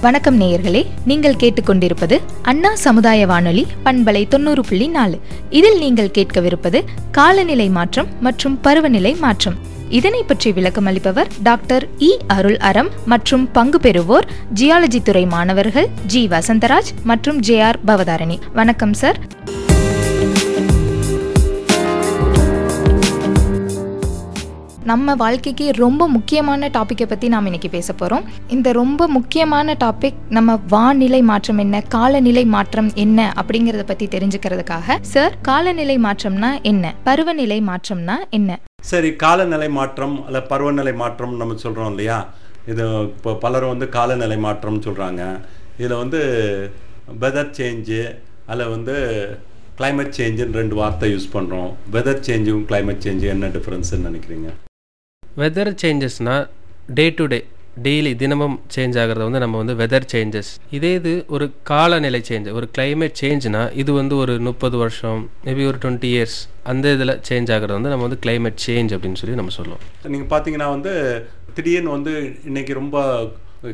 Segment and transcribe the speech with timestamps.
[0.00, 5.18] வணக்கம் நேயர்களே நீங்கள் கேட்டுக்கொண்டிருப்பது அண்ணா சமுதாய வானொலி பண்பலை தொண்ணூறு புள்ளி நாலு.
[5.50, 9.56] இதில் நீங்கள் கேட்கவிருப்பது காலநிலை மாற்றம் மற்றும் பருவநிலை மாற்றம்.
[9.88, 16.28] இதனை பற்றி விளக்கம் அளிப்பவர் டாக்டர் இ அருள் அறம் மற்றும் பங்கு பெறுவோர் ஜியாலஜி துறை மாணவர்கள் ஜி
[16.28, 18.38] வசந்தராஜ் மற்றும் ஜே ஆர் பவதாரணி.
[18.52, 19.18] வணக்கம் சார்.
[24.90, 30.56] நம்ம வாழ்க்கைக்கு ரொம்ப முக்கியமான டாப்பிக்கை பற்றி நாம் இன்னைக்கு பேச போகிறோம் இந்த ரொம்ப முக்கியமான டாபிக் நம்ம
[30.74, 36.92] வானிலை மாற்றம் என்ன காலநிலை மாற்றம் என்ன அப்படிங்கிறத பற்றி தெரிஞ்சுக்கிறதுக்காக சார் காலநிலை மாற்றம்னா என்ன?
[37.08, 38.58] பருவநிலை மாற்றம்னா என்ன?
[38.90, 42.18] சரி காலநிலை மாற்றம் அல்ல பருவநிலை மாற்றம் நம்ம சொல்கிறோம் இல்லையா?
[42.72, 42.84] இது
[43.16, 45.22] இப்போ பலரும் வந்து காலநிலை மாற்றம்னு சொல்கிறாங்க
[45.80, 46.20] இதில் வந்து
[47.24, 48.00] வெதர் சேஞ்சு
[48.50, 48.94] அதில் வந்து
[49.80, 54.48] கிளைமேட் சேஞ்சுன்னு ரெண்டு வார்த்தை யூஸ் பண்ணுறோம் வெதர் சேஞ்சும் கிளைமேட் சேஞ்சும் என்ன டிஃப்ரென்ஸ்ன்னு நினைக்கிறீங்க?
[55.40, 56.44] வெதர் சேஞ்சஸ்னால்
[56.98, 57.38] டே டு டே
[57.86, 62.66] டெய்லி தினமும் சேஞ்ச் ஆகிறத வந்து நம்ம வந்து வெதர் சேஞ்சஸ் இதே இது ஒரு காலநிலை சேஞ்ச் ஒரு
[62.76, 66.38] கிளைமேட் சேஞ்ச்னா இது வந்து ஒரு முப்பது வருஷம் மேபி ஒரு டுவெண்ட்டி இயர்ஸ்
[66.72, 69.84] அந்த இதில் சேஞ்ச் ஆகிறது வந்து நம்ம வந்து கிளைமேட் சேஞ்ச் அப்படின்னு சொல்லி நம்ம சொல்லுவோம்.
[70.14, 70.94] நீங்கள் பார்த்தீங்கன்னா வந்து
[71.58, 72.14] திடீர்னு வந்து
[72.50, 72.96] இன்னைக்கு ரொம்ப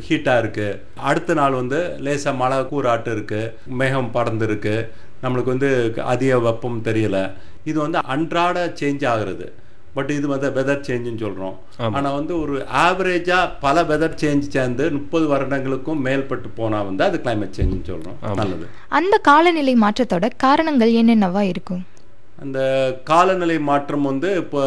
[0.08, 0.78] ஹீட்டாக இருக்குது
[1.10, 4.76] அடுத்த நாள் வந்து லேசாக மழை கூறாட்டு இருக்குது மேகம் படர்ந்துருக்கு.
[5.24, 5.72] நம்மளுக்கு வந்து
[6.12, 7.24] அதிக வெப்பம் தெரியலை.
[7.70, 9.48] இது வந்து அன்றாட சேஞ்ச் ஆகுறது.
[9.96, 11.56] பட் இது வந்து வெதர் சேஞ்சுன்னு சொல்கிறோம்
[11.96, 12.54] ஆனால் வந்து ஒரு
[12.84, 18.66] ஆவரேஜாக பல வெதர் சேஞ்ச் சேர்ந்து முப்பது வருடங்களுக்கும் மேல்பட்டு போனால் வந்து அது climate சேஞ்சுன்னு சொல்கிறோம் நல்லது.
[18.98, 21.82] அந்த காலநிலை மாற்றத்தோட காரணங்கள் என்னென்னவா இருக்கும்?
[22.44, 22.58] அந்த
[23.10, 24.62] காலநிலை மாற்றம் வந்து இப்போ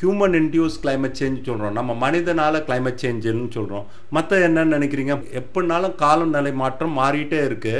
[0.00, 3.86] ஹியூமன் இன்டியூஸ் climate சேஞ்ச் சொல்கிறோம் நம்ம மனிதனால climate சேஞ்சுன்னு சொல்கிறோம்
[4.16, 5.14] மற்ற என்னன்னு நினைக்கிறீங்க?
[5.40, 7.74] எப்படினாலும் காலநிலை மாற்றம் மாறிட்டே இருக்கு.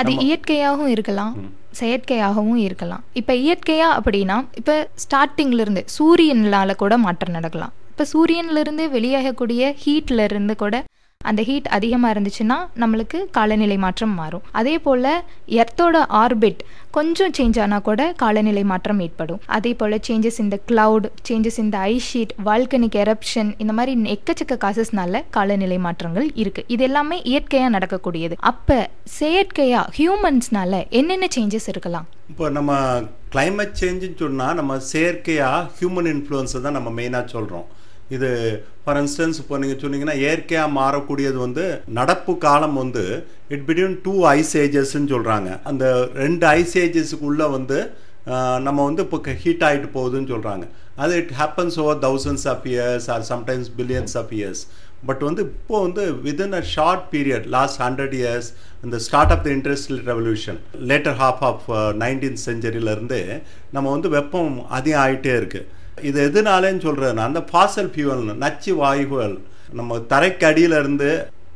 [0.00, 1.34] அது இயற்கையாகவும் இருக்கலாம்.
[1.80, 3.02] செயற்கையாகவும் இருக்கலாம்.
[3.20, 7.72] இப்போ இயற்கையாக அப்படின்னா இப்போ ஸ்டார்டிங்லேருந்து சூரியனால் கூட மாற்றம் நடக்கலாம்.
[7.92, 10.74] இப்போ சூரியன்லேருந்து வெளியாகக்கூடிய ஹீட்ல இருந்து கூட
[11.30, 14.44] அந்த ஹீட் அதிகமாக இருந்துச்சுன்னா நம்மளுக்கு காலநிலை மாற்றம் மாறும்.
[14.60, 15.10] அதே போல்
[15.60, 16.62] எர்த்தோட ஆர்பிட்
[16.96, 19.40] கொஞ்சம் சேஞ்ச் ஆனால் கூட காலநிலை மாற்றம் ஏற்படும்.
[19.56, 25.22] அதே போல் சேஞ்சஸ் இந்த கிளவுட் சேஞ்சஸ் இந்த ஐஸ் ஷீட் வால்கனிக் எரப்ஷன் இந்த மாதிரி எக்கச்சக்க காசஸ்னால
[25.36, 28.36] காலநிலை மாற்றங்கள் இருக்குது இது எல்லாமே இயற்கையாக நடக்கக்கூடியது.
[28.52, 28.78] அப்போ
[29.18, 32.08] செயற்கையாக ஹியூமன்ஸ்னால என்னென்ன சேஞ்சஸ் இருக்கலாம்?
[32.32, 32.72] இப்போ நம்ம
[33.34, 37.66] கிளைமேட் சேஞ்சுன்னு சொன்னால் நம்ம செயற்கையாக ஹியூமன் இன்ஃப்ளூயன்ஸை தான் நம்ம மெயினாக சொல்கிறோம்
[38.12, 38.30] இது
[38.84, 41.64] ஃபார் இன்ஸ்டன்ஸ் இப்போ நீங்கள் சொன்னீங்கன்னா இயற்கையாக மாறக்கூடியது வந்து
[41.98, 43.04] நடப்பு காலம் வந்து
[43.54, 45.84] இட் பிட்வீன் டூ ஐஸ் ஏஜஸ்ன்னு சொல்கிறாங்க அந்த
[46.22, 47.78] ரெண்டு ஐஸ் ஏஜஸுக்குள்ளே வந்து
[48.66, 50.64] நம்ம வந்து இப்போ ஹீட் ஆகிட்டு போகுதுன்னு சொல்கிறாங்க
[50.96, 54.62] அது it happens over thousands of years or sometimes billions of years
[55.06, 58.48] but வந்து இப்போ வந்து within a short period last hundred years
[58.84, 60.58] இந்த start of the industrial revolution
[60.90, 61.64] later half of
[62.02, 63.20] nineteen செஞ்சுரியிலேருந்து
[63.72, 65.66] நம்ம வந்து வெப்பம் அதிகம் ஆகிட்டே இருக்குது
[66.08, 69.34] இது எதுனாலேன்னு சொல்கிறதுனா அந்த ஃபாசல் ஃபியூவல் நச்சு வாயுகள்
[69.78, 71.10] நம்ம தரைக்கு அடியில இருந்து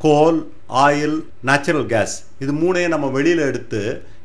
[0.05, 0.39] கோல்
[0.85, 1.17] ஆயில்
[1.49, 2.15] நேச்சுரல் கேஸ்
[2.45, 3.81] இது மூணையும் நம்ம வெளியில் எடுத்து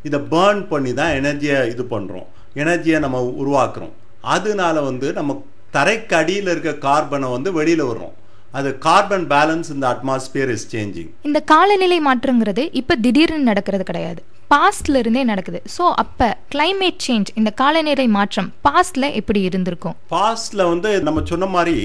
[0.08, 2.28] இதை பேர்ன் பண்ணி தான் எனர்ஜியை இது பண்ணுறோம்
[2.62, 3.94] எனர்ஜியை நம்ம உருவாக்குறோம்.
[4.36, 5.36] அதனால வந்து நம்ம
[5.76, 8.16] தரைக்கு அடியில் இருக்க கார்பனை வந்து வெளியில் விடுறோம்.
[8.58, 14.22] அது கார்பன் பேலன்ஸ் இந்த அட்மாஸ்பியர் இஸ் சேஞ்சிங் இந்த காலநிலை மாற்றங்கிறது இப்போ திடீர்னு நடக்கிறது கிடையாது.
[14.54, 15.60] பாஸ்ட்ல இருந்தே நடக்குது.
[15.76, 19.96] ஸோ அப்போ climate சேஞ்ச் இந்த காலநிலை மாற்றம் பாஸ்ட்ல எப்படி இருந்திருக்கும்?
[20.16, 21.78] பாஸ்டில் வந்து நம்ம சொன்ன மாதிரி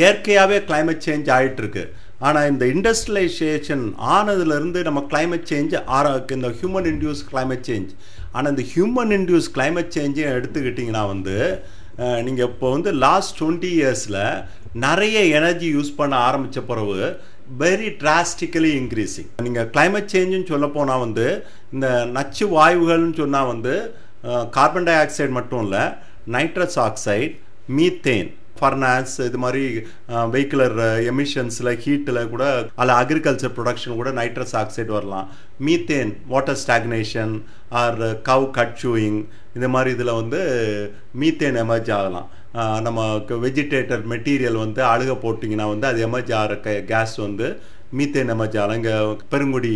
[0.00, 1.84] இயற்கையாகவே climate சேஞ்ச் ஆயிட்டு இருக்கு
[2.26, 3.84] ஆனால் இந்த இண்டஸ்ட்ரியலைசேஷன்
[4.16, 6.06] ஆனதுலேருந்து நம்ம climate சேஞ்ச் ஆர
[6.38, 7.90] இந்த ஹியூமன் இன்டியூஸ் climate சேஞ்ச்
[8.34, 11.36] ஆனால் இந்த ஹியூமன் இன்டியூஸ் climate சேஞ்சையும் எடுத்துக்கிட்டிங்கன்னா வந்து
[12.26, 14.22] நீங்கள் இப்போ வந்து லாஸ்ட் டுவெண்ட்டி இயர்ஸில்
[14.76, 17.08] நிறைய எனர்ஜி யூஸ் பண்ண ஆரம்பித்த பிறகு
[17.58, 21.26] வெரி டிராஸ்டிக்கலி இன்க்ரீஸிங் நீங்கள் கிளைமேட் சேஞ்சுன்னு சொல்ல போனால் வந்து
[21.72, 23.74] இந்த நச்சு வாயுகள்னு சொன்னால் வந்து
[24.50, 25.82] கார்பன் டை ஆக்சைடு மட்டும் இல்லை
[26.28, 27.28] நைட்ரஸ் ஆக்சைடு
[27.68, 28.30] மீத்தேன்
[28.62, 29.64] ஃபர்னாஸ் இது மாதிரி
[30.34, 30.76] வெஹிக்குலர்
[31.12, 32.44] எமிஷன்ஸில் ஹீட்டில் கூட
[32.80, 35.28] அதில் அக்ரிகல்ச்சர் ப்ரொடக்ஷன் கூட நைட்ரஸ் ஆக்சைடு வரலாம்.
[35.66, 37.34] Methane water stagnation
[37.82, 39.20] or cow cud chewing
[39.56, 40.40] இந்த மாதிரி இதில் வந்து
[41.22, 42.28] மீத்தேன் எமர்ஜ் ஆகலாம்.
[42.86, 43.00] நம்ம
[43.44, 46.56] வெஜிடேட்டர் மெட்டீரியல் வந்து அழுக போட்டிங்கன்னா வந்து அது எமர்ஜ் ஆகிற
[46.90, 47.46] கேஸ் வந்து
[47.98, 48.78] மீத்தேன் எமர்ஜ் ஆகலாம்.
[48.80, 48.94] இங்கே
[49.32, 49.72] பெருங்குடி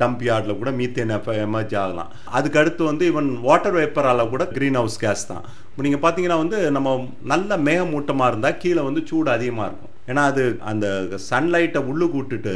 [0.00, 1.12] டம்ப் யார்டில் கூட மீத்தேன்
[1.46, 2.10] எமர்ஜ் ஆகலாம்.
[2.38, 5.44] அதுக்கு அடுத்து வந்து ஈவன் வாட்டர் வேப்பரால் கூட க்ரீன் ஹவுஸ் கேஸ் தான்.
[5.70, 6.94] இப்போ நீங்கள் பார்த்தீங்கன்னா வந்து நம்ம
[7.32, 9.94] நல்ல மேகமூட்டமாக இருந்தால் கீழே வந்து சூடு அதிகமாக இருக்கும்.
[10.10, 10.86] ஏன்னா அது அந்த
[11.30, 12.54] சன்லைட்டை உள்ளுக்கு விட்டுட்டு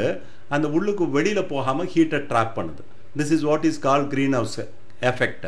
[0.54, 2.82] அந்த உள்ளுக்கு வெளியில் போகாமல் ஹீட்டை ட்ராப் பண்ணுது.
[3.18, 4.06] This is what is call
[4.38, 4.58] greenhouse
[5.10, 5.46] effect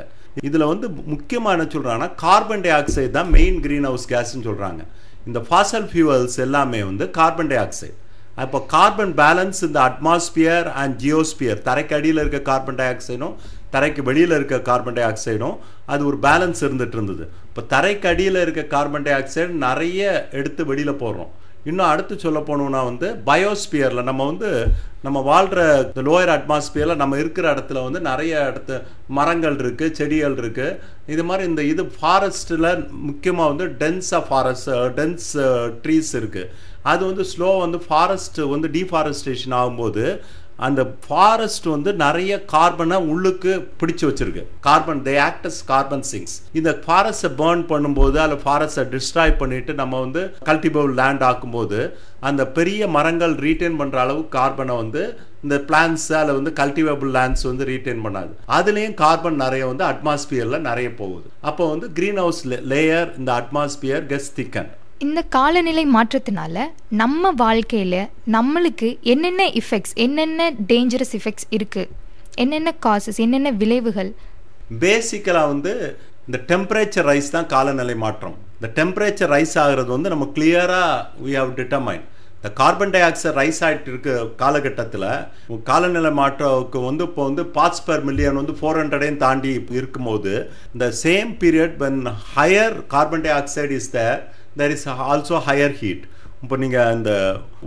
[0.49, 4.83] இதில் வந்து முக்கியமாக என்ன சொல்கிறாங்கன்னா கார்பன் டை ஆக்சைடு தான் மெயின் க்ரீன் ஹவுஸ் கேஸ்ன்னு சொல்கிறாங்க
[5.29, 7.97] இந்த ஃபாசல் ஃபியூவல்ஸ் எல்லாமே வந்து கார்பன் டை ஆக்சைடு
[8.43, 13.37] அப்போ கார்பன் பேலன்ஸ் இந்த அட்மாஸ்பியர் அண்ட் ஜியோஸ்பியர் தரைக்கு அடியில் இருக்க கார்பன் டை ஆக்சைடும்
[13.75, 15.57] தரைக்கு வெளியில் இருக்க கார்பன் டை ஆக்சைடும்
[15.93, 17.25] அது ஒரு பேலன்ஸ் இருந்துட்டு இருந்தது.
[17.49, 20.03] இப்போ தரைக்கு அடியில் இருக்க கார்பன் டை ஆக்சைடு நிறைய
[20.41, 21.33] எடுத்து வெளியில் போடுறோம்.
[21.71, 24.51] இன்னும் அடுத்து சொல்ல போனோம்னா வந்து பயோஸ்பியரில் நம்ம வந்து
[25.07, 28.77] நம்ம வாழ்கிற இந்த லோயர் அட்மாஸ்பியரில் நம்ம இருக்கிற இடத்துல வந்து நிறைய இடத்து
[29.19, 30.77] மரங்கள் இருக்குது செடிகள் இருக்குது
[31.15, 32.69] இது மாதிரி இந்த இது ஃபாரஸ்ட்டில்
[33.09, 35.29] முக்கியமாக வந்து டென்ஸாக ஃபாரஸ்ட் டென்ஸ்
[35.85, 36.51] ட்ரீஸ் இருக்குது
[36.93, 40.05] அது வந்து ஸ்லோ வந்து ஃபாரஸ்ட் வந்து டீஃபாரஸ்டேஷன் ஆகும்போது
[40.67, 44.43] அந்த ஃபாரஸ்ட் வந்து நிறைய கார்பனை உள்ளுக்கு பிடிச்சி வச்சிருக்கு.
[44.67, 50.23] Carbon they act as carbon sinks இந்த ஃபாரஸ்ட்டை பேர்ன் பண்ணும்போது அதில் ஃபாரஸ்ட்டை டிஸ்ட்ராய் பண்ணிட்டு நம்ம வந்து
[50.49, 51.81] கல்டிபபிள் லேண்ட் ஆக்கும்போது
[52.29, 55.03] அந்த பெரிய மரங்கள் ரீட்டைன் பண்ணுற அளவுக்கு கார்பனை வந்து
[55.45, 58.33] இந்த பிளான்ஸ் அதில் வந்து கல்டிவேபிள் லேண்ட்ஸ் வந்து ரீட்டைன் பண்ணாது.
[58.59, 61.29] அதுலேயும் கார்பன் நிறைய வந்து அட்மாஸ்பியரில் நிறைய போகுது.
[61.51, 62.43] அப்போ வந்து க்ரீன் ஹவுஸ்
[62.75, 64.73] லேயர் இந்த அட்மாஸ்பியர் கெஸ் திக்கன்
[65.05, 66.59] இந்த காலநிலை மாற்றத்தினால
[67.01, 67.99] நம்ம வாழ்க்கையில்
[68.35, 71.91] நம்மளுக்கு என்னென்ன இஃபெக்ட்ஸ் என்னென்ன டேஞ்சரஸ் இஃபெக்ட்ஸ் இருக்குது
[72.43, 74.11] என்னென்ன காசஸ் என்னென்ன விளைவுகள்?
[74.85, 75.73] பேசிக்கலாக வந்து
[76.29, 78.37] இந்த டெம்பரேச்சர் ரைஸ் தான் காலநிலை மாற்றம்.
[78.59, 80.95] இந்த டெம்பரேச்சர் ரைஸ் ஆகிறது வந்து நம்ம கிளியராக
[81.25, 82.05] வி ஹவ் டிட்டர்மைன்
[82.39, 84.11] இந்த கார்பன் டை ஆக்சைடு ரைஸ் ஆகிட்டு இருக்க
[84.43, 85.07] காலகட்டத்தில்
[85.71, 90.33] காலநிலை மாற்றத்துக்கு வந்து இப்போ வந்து பார்ட்ஸ் பர் மில்லியன் வந்து ஃபோர் ஹண்ட்ரடையும் தாண்டி இருக்கும்போது
[90.75, 92.01] இந்த same period when
[92.35, 94.21] higher carbon dioxide is there
[94.61, 96.05] there is also higher heat
[96.43, 97.11] இப்போ நீங்கள் அந்த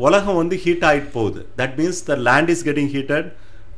[0.05, 1.41] உலகம் வந்து ஹீட் ஆகிட்டு போகுது.
[1.61, 3.27] That means the land is getting heated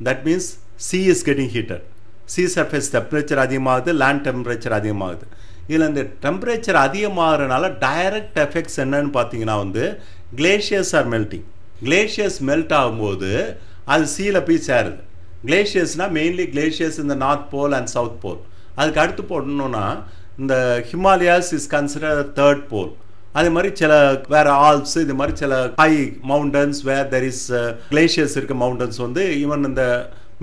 [0.08, 0.50] that means
[0.88, 1.86] sea is getting heated
[2.34, 5.26] sea surface temperature அதிகமாகுது லேண்ட் டெம்பரேச்சர் அதிகமாகுது.
[5.72, 9.84] இதில் இந்த டெம்பரேச்சர் அதிகமாகிறதுனால டைரக்ட் எஃபெக்ட்ஸ் என்னன்னு பார்த்தீங்கன்னா வந்து
[10.40, 11.46] glaciers are melting
[11.88, 13.32] glaciers melt ஆகும்போது
[13.94, 15.00] அது சீல போய் சேருது.
[15.50, 18.42] கிளேஷியர்ஸ்னால் மெயின்லி கிளேஷியர்ஸ் இந்த north pole and south pole
[18.80, 19.86] அதுக்கு அடுத்து போடணுன்னா
[20.40, 20.56] இந்த
[20.92, 22.92] Himalayas is consider third pole
[23.40, 23.94] அதே மாதிரி சில
[24.34, 25.94] வேற ஆல்ப்ஸ் இது மாதிரி சில high
[26.32, 27.46] mountains where there is
[27.92, 29.84] glaciers இருக்க மவுண்டன்ஸ் வந்து ஈவன் இந்த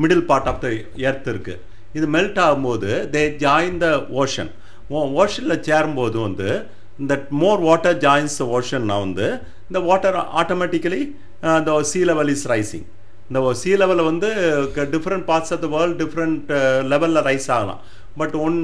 [0.02, 0.69] middle part of the
[1.08, 1.55] earth இருக்கு.
[1.99, 3.88] இது மெல்ட் ஆகும்போது தே ஜாயின் த
[4.23, 4.50] ஓஷன்
[5.23, 6.50] ஓஷனில் சேரும்போது வந்து
[7.02, 9.26] இந்த மோர் வாட்டர் ஜாயின்ஸ் த ஓஷன்னா வந்து
[9.70, 11.02] இந்த வாட்டர் ஆட்டோமேட்டிக்கலி
[11.46, 12.87] uh, இந்த சீ லெவல் இஸ் ரைசிங்
[13.29, 14.29] இந்த சீ லெவலில் வந்து
[14.94, 16.50] different parts of the world different
[16.93, 17.81] லெவலில் ரைஸ் ஆகலாம்.
[18.19, 18.59] But one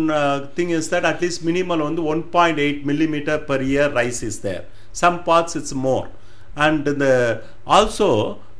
[0.56, 4.62] thing is that at least minimal வந்து one point eight millimetre per year rise is there
[5.00, 6.06] some parts it's more
[6.64, 7.08] and இந்த
[7.76, 8.08] also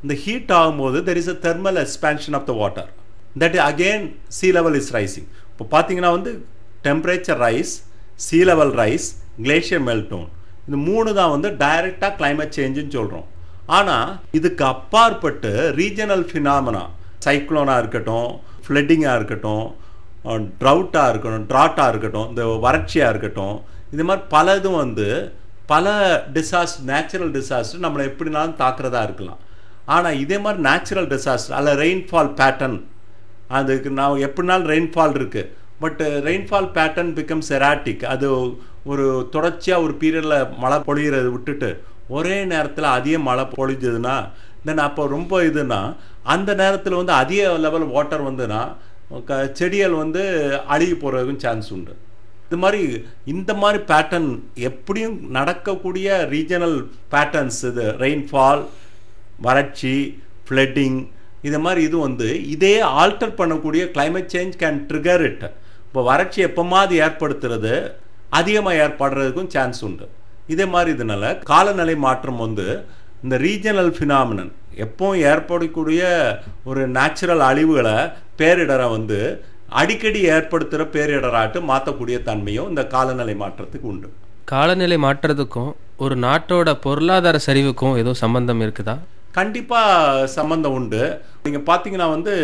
[0.03, 2.89] இந்த heat ஆகும்போது there is a thermal expansion of the water
[3.39, 4.07] that again
[4.39, 6.33] sea level is rising இப்போ பார்த்தீங்கன்னா வந்து
[6.85, 7.73] temperature rise
[8.25, 9.07] sea level rise
[9.39, 10.27] glacier meltdown
[10.67, 13.27] இந்த மூணு தான் வந்து டைரெக்டாக கிளைமேட் சேஞ்சுன்னு சொல்கிறோம்
[13.69, 16.83] ஆனால் இதுக்கு அப்பாற்பட்டு ரீஜனல் ஃபினாமனா
[17.25, 18.31] சைக்ளோனாக இருக்கட்டும்
[18.65, 19.67] ஃப்ளட்டிங்காக இருக்கட்டும்
[20.61, 23.57] ட்ரவுட்டாக இருக்கட்டும் ட்ராட்டாக இருக்கட்டும் இந்த வறட்சியாக இருக்கட்டும்
[23.93, 25.09] இது மாதிரி பல இதுவும் வந்து
[25.67, 25.89] பல
[26.35, 29.41] டிசாஸ்டர் நேச்சுரல் டிசாஸ்டர் நம்மளை எப்படினாலும் தாக்குறதா இருக்கலாம்.
[29.87, 32.79] ஆனால் இதே மாதிரி நேச்சுரல் டிசாஸ்டர் அதில் ரெயின்ஃபால் பேட்டர்ன்
[33.49, 35.51] அதுக்கு நான் எப்படினாலும் ரெயின்ஃபால் இருக்குது
[35.81, 38.29] but rainfall pattern becomes erratic அது
[38.93, 41.71] ஒரு தொடர்ச்சியாக ஒரு பீரியடில் மழை பொழிகிறத விட்டுட்டு
[42.09, 44.17] ஒரே நேரத்தில் அதிக மழை பொழிஞ்சதுன்னா
[44.67, 45.81] தென் அப்போ ரொம்ப இதுனா
[46.27, 48.61] அந்த நேரத்தில் வந்து அதிக லெவல் வாட்டர் வந்துன்னா
[49.29, 50.23] க செடிகள் வந்து
[50.75, 51.95] அழுகி போகிறதுக்கும் சான்ஸ் உண்டு.
[52.47, 52.83] இது மாதிரி
[53.33, 54.31] இந்த மாதிரி பேட்டர்ன்
[54.69, 56.79] எப்படியும் நடக்கக்கூடிய ரீஜனல்
[57.15, 57.85] பேட்டர்ன்ஸ் இது.
[58.05, 58.63] ரெயின்ஃபால்
[59.47, 59.97] வறட்சி
[60.49, 60.99] ஃப்ளட்டிங்
[61.49, 65.45] இது மாதிரி இது வந்து இதே ஆல்டர் பண்ணக்கூடிய climate change can trigger it
[65.87, 67.75] இப்போ வறட்சி எப்போமாவது ஏற்படுத்துறது
[68.39, 70.07] அதிகமாக ஏற்படுறதுக்கும் சான்ஸ் உண்டு.
[70.53, 72.67] இதே மாதிரி இதனால காலநிலை மாற்றம் வந்து
[73.25, 74.53] இந்த ரீஜனல் ஃபினாமினன்
[74.85, 76.03] எப்பவும் ஏற்படக்கூடிய
[76.71, 77.97] ஒரு நேச்சுரல் அழிவுகளை
[78.41, 79.19] பேரிடரை வந்து
[79.81, 84.09] அடிக்கடி ஏற்படுத்துகிற பேரிடராட்டு மாற்றக்கூடிய தன்மையும் இந்த காலநிலை மாற்றத்துக்கு உண்டு.
[84.53, 85.71] காலநிலை மாற்றத்துக்கும்
[86.05, 88.97] ஒரு நாட்டோட பொருளாதார சரிவுக்கும் ஏதோ சம்பந்தம் இருக்குதா?
[89.39, 91.03] கண்டிப்பாக சம்மந்தம் உண்டு.
[91.45, 92.35] நீங்கள் பார்த்தீங்கன்னா வந்து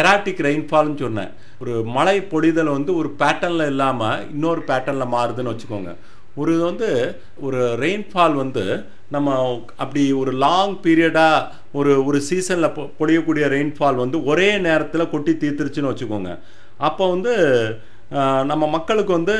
[0.00, 1.32] எராட்டிக் ரெயின்ஃபால்னு சொன்னேன்.
[1.62, 5.92] ஒரு மழை பொழிதல் வந்து ஒரு பேட்டர்னில் இல்லாமல் இன்னொரு பேட்டர்னில் மாறுதுன்னு வச்சுக்கோங்க.
[6.34, 6.90] ஒரு இது வந்து
[7.40, 8.64] ஒரு ரெயின்ஃபால் வந்து
[9.10, 9.30] நம்ம
[9.76, 15.92] அப்படி ஒரு லாங் பீரியடாக ஒரு ஒரு சீசனில் பொ பொழியக்கூடிய ரெயின்ஃபால் வந்து ஒரே நேரத்தில் கொட்டி தீர்த்துருச்சுன்னு
[15.92, 16.38] வச்சுக்கோங்க.
[16.78, 17.34] அப்போ வந்து
[18.48, 19.34] நம்ம மக்களுக்கு வந்து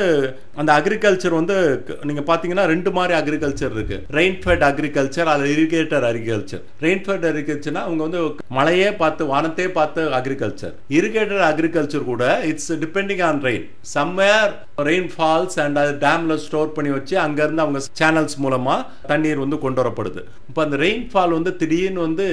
[0.57, 1.55] அந்த அக்ரிகல்ச்சர் வந்து
[2.03, 3.97] நீங்கள் பார்த்தீங்கன்னா ரெண்டு மாதிரி அக்ரிகல்ச்சர் இருக்கு.
[4.13, 11.45] ரெயின்ஃபெட் அக்ரிகல்ச்சர் அது இரிகேட்டர் அக்ரிகல்ச்சர் ரெயின்ஃபெட் அக்ரிகல்ச்சர்னா அவங்க வந்து மழையே பார்த்து வானத்தையே பார்த்து அக்ரிகல்ச்சர் இரிகேட்டர்
[11.49, 14.51] அக்ரிகல்ச்சர் கூட it's depending on rain somewhere
[14.85, 19.81] rain falls and அது டேம்ல ஸ்டோர் பண்ணி வச்சு அங்கேருந்து அவங்க சேனல்ஸ் மூலமாக தண்ணீர் வந்து கொண்டு
[19.81, 20.21] வரப்படுது.
[20.49, 22.27] இப்போ அந்த ரெயின் ஃபால் வந்து திடீர்னு வந்து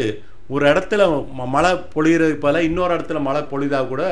[0.50, 1.02] ஒரு இடத்துல
[1.34, 4.04] ம- மழை பொழியிறது போல இன்னொரு இடத்துல மழை பொழிதா கூட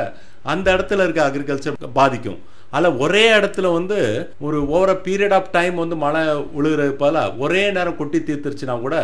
[0.52, 2.38] அந்த இடத்துல இருக்க அக்ரிகல்ச்சர் பாதிக்கும்.
[2.76, 3.98] அதில் ஒரே இடத்துல வந்து
[4.46, 6.22] ஒரு ஓவர பீரியட் ஆஃப் டைம் வந்து மழை
[6.58, 8.96] உழுகிறது போல ஒரே நேரம் கொட்டி தீர்த்துருச்சுன்னா கூட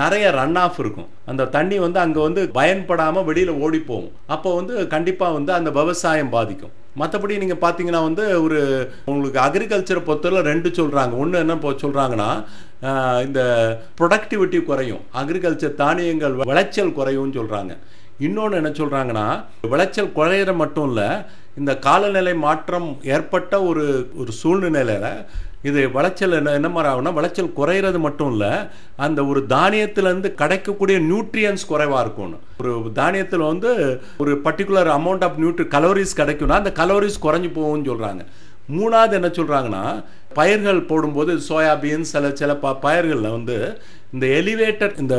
[0.00, 1.08] நிறைய ரன் ஆஃப் இருக்கும்.
[1.30, 6.34] அந்த தண்ணி வந்து அங்கே வந்து பயன்படாமல் வெளியில் ஓடி போகும் அப்போ வந்து கண்டிப்பாக வந்து அந்த விவசாயம்
[6.36, 6.74] பாதிக்கும்.
[7.00, 8.60] மற்றபடி நீங்கள் பார்த்தீங்கன்னா வந்து ஒரு
[9.10, 12.30] உங்களுக்கு அக்ரிகல்ச்சரை பொறுத்தவரை ரெண்டு சொல்கிறாங்க ஒன்று என்ன சொல்கிறாங்கன்னா
[13.26, 13.40] இந்த
[13.98, 15.04] ப்ரொடக்டிவிட்டி குறையும்.
[15.20, 17.74] அக்ரிகல்ச்சர் தானியங்கள் விளைச்சல் குறையும்னு சொல்கிறாங்க
[18.24, 19.26] இன்னொன்று என்ன சொல்கிறாங்கன்னா
[19.72, 21.08] விளைச்சல் குறையிற மட்டும் இல்லை
[21.60, 23.84] இந்த காலநிலை மாற்றம் ஏற்பட்ட ஒரு
[24.20, 25.06] ஒரு சூழ்நிலையில்
[25.68, 28.52] இது விளைச்சல் என்ன என்ன மாதிரி ஆகும்னா விளைச்சல் குறையிறது மட்டும் இல்லை
[29.06, 32.38] அந்த ஒரு தானியத்துலேருந்து கிடைக்கக்கூடிய நியூட்ரியன்ஸ் குறைவாக இருக்கும்னு.
[32.60, 33.70] ஒரு தானியத்தில் வந்து
[34.22, 38.24] ஒரு particular amount of nutri calories கிடைக்கும்னா அந்த கலோரிஸ் குறைஞ்சு போகும்னு சொல்கிறாங்க
[38.76, 39.84] மூணாவது என்ன சொல்கிறாங்கன்னா
[40.38, 43.56] பயிர்கள் போடும்போது சோயாபீன் சில சில ப பயிர்களில் வந்து
[44.14, 45.16] இந்த எலிவேட்டர் இந்த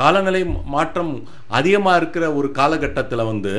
[0.00, 0.42] காலநிலை
[0.74, 1.12] மாற்றம்
[1.58, 3.54] அதிகமாக இருக்கிற ஒரு காலகட்டத்தில் வந்து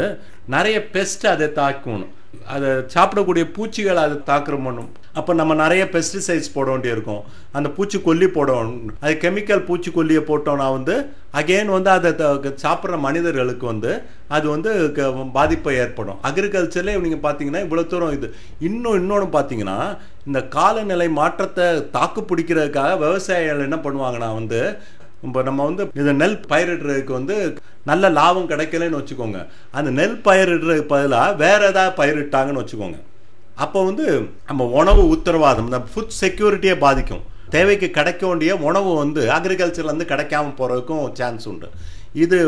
[0.53, 2.12] நிறைய பெஸ்ட் அதை தாக்கணும்.
[2.53, 7.22] அதை சாப்பிடக்கூடிய பூச்சிகளை அதை தாக்குற பண்ணும் அப்போ நம்ம நிறைய பெஸ்டிசைட்ஸ் போட வேண்டியிருக்கும்.
[7.51, 8.79] அந்த பூச்சிக்கொல்லி போடணும்.
[9.00, 15.10] அது கெமிக்கல் பூச்சிக்கொல்லியை போட்டோம்னா வந்து அகெயின் வந்து அதை த- சாப்பிட்ற மனிதர்களுக்கு வந்து அது வந்து க-
[15.10, 16.20] பாதிப்பை ஏற்படும்.
[16.24, 18.34] அக்ரிகல்ச்சர்லேயே நீங்கள் பார்த்தீங்கன்னா இவ்வளோ தூரம் இது.
[18.60, 24.77] இன்னும் இன்னொன்று பார்த்தீங்கன்னா இந்த காலநிலை மாற்றத்தை தாக்கு பிடிக்கிறதுக்காக விவசாயிகள் என்ன பண்ணுவாங்கன்னா வந்து
[25.24, 29.48] இப்போ நம்ம வந்து இந்த நெல் பயிரிடுறதுக்கு வந்து நல்ல லாபம் கிடைக்கலன்னு வச்சுக்கோங்க.
[29.72, 33.00] அந்த நெல் பயிரிடுறதுக்கு பதிலாக வேறு ஏதாவது பயிரிட்டாங்கன்னு வச்சுக்கோங்க.
[33.63, 34.05] அப்போ வந்து
[34.48, 37.24] நம்ம உணவு உத்தரவாதம் இந்த ஃபுட் செக்யூரிட்டியை பாதிக்கும்.
[37.55, 41.67] தேவைக்கு கிடைக்க வேண்டிய உணவு வந்து அக்ரிகல்ச்சர்லேருந்து கிடைக்காம போகிறதுக்கும் சான்ஸ் உண்டு.
[42.24, 42.39] இது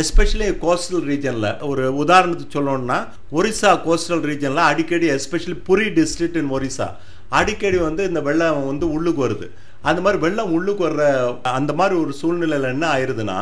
[0.00, 2.98] எஸ்பெஷலி கோஸ்டல் ரீஜனில் ஒரு உதாரணத்துக்கு சொல்லணும்னா
[3.38, 6.88] ஒரிசா கோஸ்டல் ரீஜனில் அடிக்கடி especially Puri district in Orissa
[7.28, 9.46] அடிக்கடி வந்து இந்த வெள்ளம் வந்து உள்ளுக்கு வருது.
[9.88, 11.04] அந்த மாதிரி வெள்ளம் உள்ளுக்கு வர்ற
[11.42, 13.38] அந்த மாதிரி ஒரு சூழ்நிலையில் என்ன ஆயிடுதுன்னா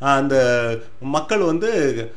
[0.00, 0.34] அந்த
[1.00, 1.70] மக்கள் வந்து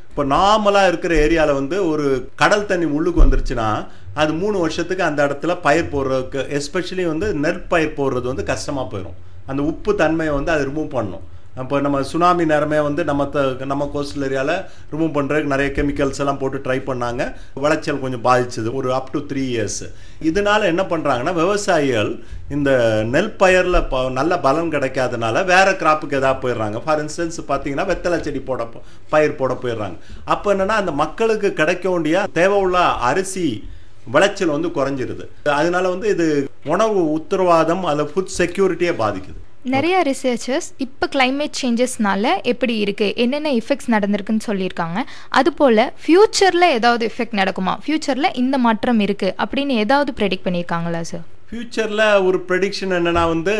[0.08, 2.06] இப்போ நார்மலாக இருக்கிற ஏரியாவில் வந்து ஒரு
[2.36, 3.68] கடல் தண்ணி உள்ளுக்கு வந்துருச்சுன்னா
[4.14, 9.62] அது மூணு வருஷத்துக்கு அந்த இடத்துல பயிர் போடுறதுக்கு எஸ்பெஷலி வந்து நெற்பயிர் போடுறது வந்து கஷ்டமாக போயிடும் அந்த
[9.62, 11.26] உப்பு தன்மையை வந்து அது ரிமூவ் பண்ணணும்.
[11.58, 16.38] இப்போ நம்ம சுனாமி நேரமே வந்து நம்ம த- நம்ம கோஸ்டல் ஏரியாவில் ரிமூவ் பண்ணுறதுக்கு நிறைய கெமிக்கல்ஸ் எல்லாம்
[16.38, 17.34] போட்டு ட்ரை பண்ணாங்க.
[17.54, 18.72] விளைச்சல் கொஞ்சம் பாதிச்சது.
[18.72, 24.70] ஒரு அப் டு த்ரீ இயர்ஸ் இதனால என்ன பண்ணுறாங்கன்னா விவசாயிகள் இந்த நெல் பயிரில் ப நல்ல பலன்
[24.70, 26.80] கிடைக்காதனால வேறு கிராப்புக்கு ஏதாவது போயிடுறாங்க.
[26.84, 28.68] ஃபார் இன்ஸ்டன்ஸ் பார்த்தீங்கன்னா வெத்தலை செடி போட
[29.08, 29.96] பயிர் போட போயிடுறாங்க.
[30.24, 33.68] அப்போ என்னென்னா அந்த மக்களுக்கு கிடைக்க வேண்டிய தேவை உள்ள அரிசி
[34.12, 35.48] விளைச்சல் வந்து குறைஞ்சிருது.
[35.48, 39.46] அதனால வந்து இது உணவு உத்தரவாதம் அதில் ஃபுட் செக்யூரிட்டியை பாதிக்குது.
[39.74, 44.98] நிறைய ரிசர்ச்சர்ஸ் இப்போ கிளைமேட் சேஞ்சஸ்னால எப்படி இருக்குது என்னென்ன எஃபெக்ட்ஸ் நடந்திருக்குன்னு சொல்லியிருக்காங்க.
[45.38, 47.74] அதுபோல் ஃப்யூச்சரில் ஏதாவது எஃபெக்ட் நடக்குமா?
[47.84, 53.54] ஃப்யூச்சரில் இந்த மாற்றம் இருக்குது அப்படின்னு ஏதாவது ப்ரெடிக்ட் பண்ணியிருக்காங்களா சார் ஃப்யூச்சரில் ஒரு ப்ரெடிக்ஷன் என்னென்னா வந்து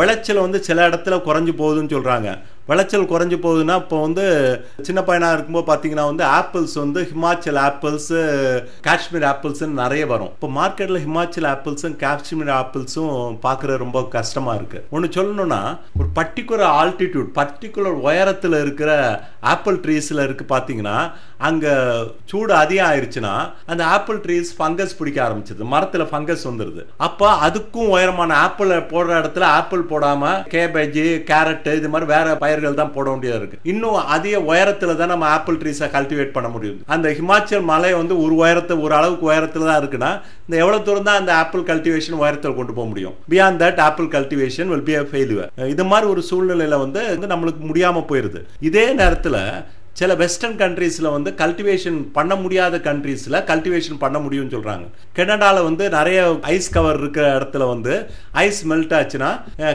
[0.00, 2.30] விளைச்சல் வந்து சில இடத்துல குறைஞ்சு போகுதுன்னு சொல்கிறாங்க
[2.68, 4.24] விளைச்சல் குறைஞ்சி போகுதுன்னா இப்போ வந்து
[4.86, 8.20] சின்ன பையனாக இருக்கும்போது பார்த்தீங்கன்னா வந்து ஆப்பிள்ஸ் வந்து ஹிமாச்சல் ஆப்பிள்ஸு
[8.86, 10.32] காஷ்மீர் ஆப்பிள்ஸ்னு நிறைய வரும்.
[10.36, 13.12] இப்போ மார்க்கெட்டில் ஹிமாச்சல் ஆப்பிள்ஸும் காஷ்மீர் ஆப்பிள்ஸும்
[13.46, 15.60] பார்க்குறது ரொம்ப கஷ்டமாக இருக்குது ஒன்று சொல்லணும்னா
[16.00, 18.90] ஒரு பர்டிகுலர் ஆல்டிடியூட் பர்டிகுலர் உயரத்தில் இருக்கிற
[19.52, 20.96] ஆப்பிள் ட்ரீஸில் இருக்குது பார்த்தீங்கன்னா
[21.48, 21.72] அங்கே
[22.30, 23.32] சூடு அதிகம் ஆயிருச்சுன்னா
[23.72, 25.62] அந்த ஆப்பிள் ட்ரீஸ் ஃபங்கஸ் பிடிக்க ஆரம்பிச்சது.
[25.74, 31.00] மரத்தில் ஃபங்கஸ் வந்துடுது அப்போ அதுக்கும் உயரமான ஆப்பிள் போடுற இடத்துல ஆப்பிள் போடாமல் கேபேஜ்
[31.30, 33.60] கேரட்டு இது மாதிரி வேற பயிர்கள் தான் போட வேண்டியதாக இருக்கு.
[33.72, 38.34] இன்னும் அதிக உயரத்தில் தான் நம்ம ஆப்பிள் ட்ரீஸை கல்டிவேட் பண்ண முடியும் அந்த ஹிமாச்சல் மலை வந்து ஒரு
[38.42, 40.12] உயரத்தை ஒரு அளவுக்கு உயரத்தில் தான் இருக்குன்னா
[40.46, 43.14] இந்த எவ்வளோ தூரம் தான் அந்த ஆப்பிள் கல்டிவேஷன் உயரத்தில் கொண்டு போக முடியும்?
[43.32, 48.06] Beyond that apple cultivation will be a இது மாதிரி ஒரு சூழ்நிலையில் வந்து வந்து நம்மளுக்கு முடியாமல்
[48.10, 49.40] போயிடுது இதே நேரத்தில்
[49.96, 54.86] சில வெஸ்டர்ன் கண்ட்ரீஸில் வந்து கல்டிவேஷன் பண்ண முடியாத கண்ட்ரீஸில் கல்டிவேஷன் பண்ண முடியும்னு சொல்கிறாங்க
[55.18, 56.18] கனடாவில் வந்து நிறைய
[56.54, 57.94] ஐஸ் கவர் இருக்கிற இடத்துல வந்து
[58.44, 59.30] ஐஸ் மெல்ட் ஆச்சுன்னா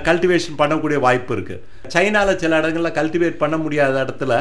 [0.09, 1.63] கல்டிவேஷன் பண்ணக்கூடிய வாய்ப்பு இருக்குது
[1.95, 4.33] சைனாவில் சில இடங்களில் கல்டிவேட் பண்ண முடியாத இடத்துல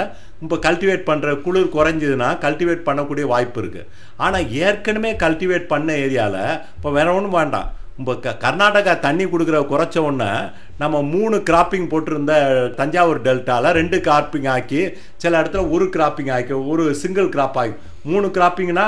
[0.42, 6.42] இப்போ கல்டிவேட் பண்ணுற குளிர் குறைஞ்சதுன்னா கல்டிவேட் பண்ணக்கூடிய வாய்ப்பு இருக்குது ஆனால் ஏற்கனவே கல்டிவேட் பண்ண ஏரியாவில்
[6.76, 7.68] இப்போ வேற ஒன்றும் வேண்டாம்.
[8.00, 10.30] இப்போ க கர்நாடகா தண்ணி கொடுக்குற குறைச்ச உடனே
[10.78, 12.32] நம்ம மூணு கிராப்பிங் போட்டிருந்த
[12.78, 14.82] தஞ்சாவூர் டெல்டாவில் ரெண்டு கிராப்பிங் ஆக்கி
[15.16, 17.72] சில இடத்துல ஒரு கிராப்பிங் ஆக்கி ஒரு சிங்கிள் கிராப் ஆகி.
[18.04, 18.84] மூணு கிராப்பிங்னா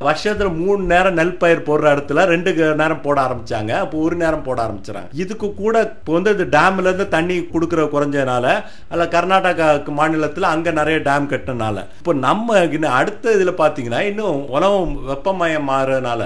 [0.00, 4.44] வருஷத்தில் மூணு நேரம் நெல் பயிர் போடுற இடத்துல ரெண்டு க- நேரம் போட ஆரம்பித்தாங்க அப்போ ஒரு நேரம்
[4.44, 8.46] போட ஆரம்பிச்சிடாங்க இதுக்கு கூட இப்போ வந்து இது டேம்லேருந்து தண்ணி கொடுக்குற குறைஞ்சதுனால
[8.90, 14.92] அல்ல கர்நாடகா மாநிலத்தில் அங்கே நிறைய டேம் கட்டினால இப்போ நம்ம இன்னும் அடுத்த இதில் பார்த்தீங்கன்னா இன்னும் உலகம்
[15.08, 16.22] வெப்பமயம் மாறுறதுனால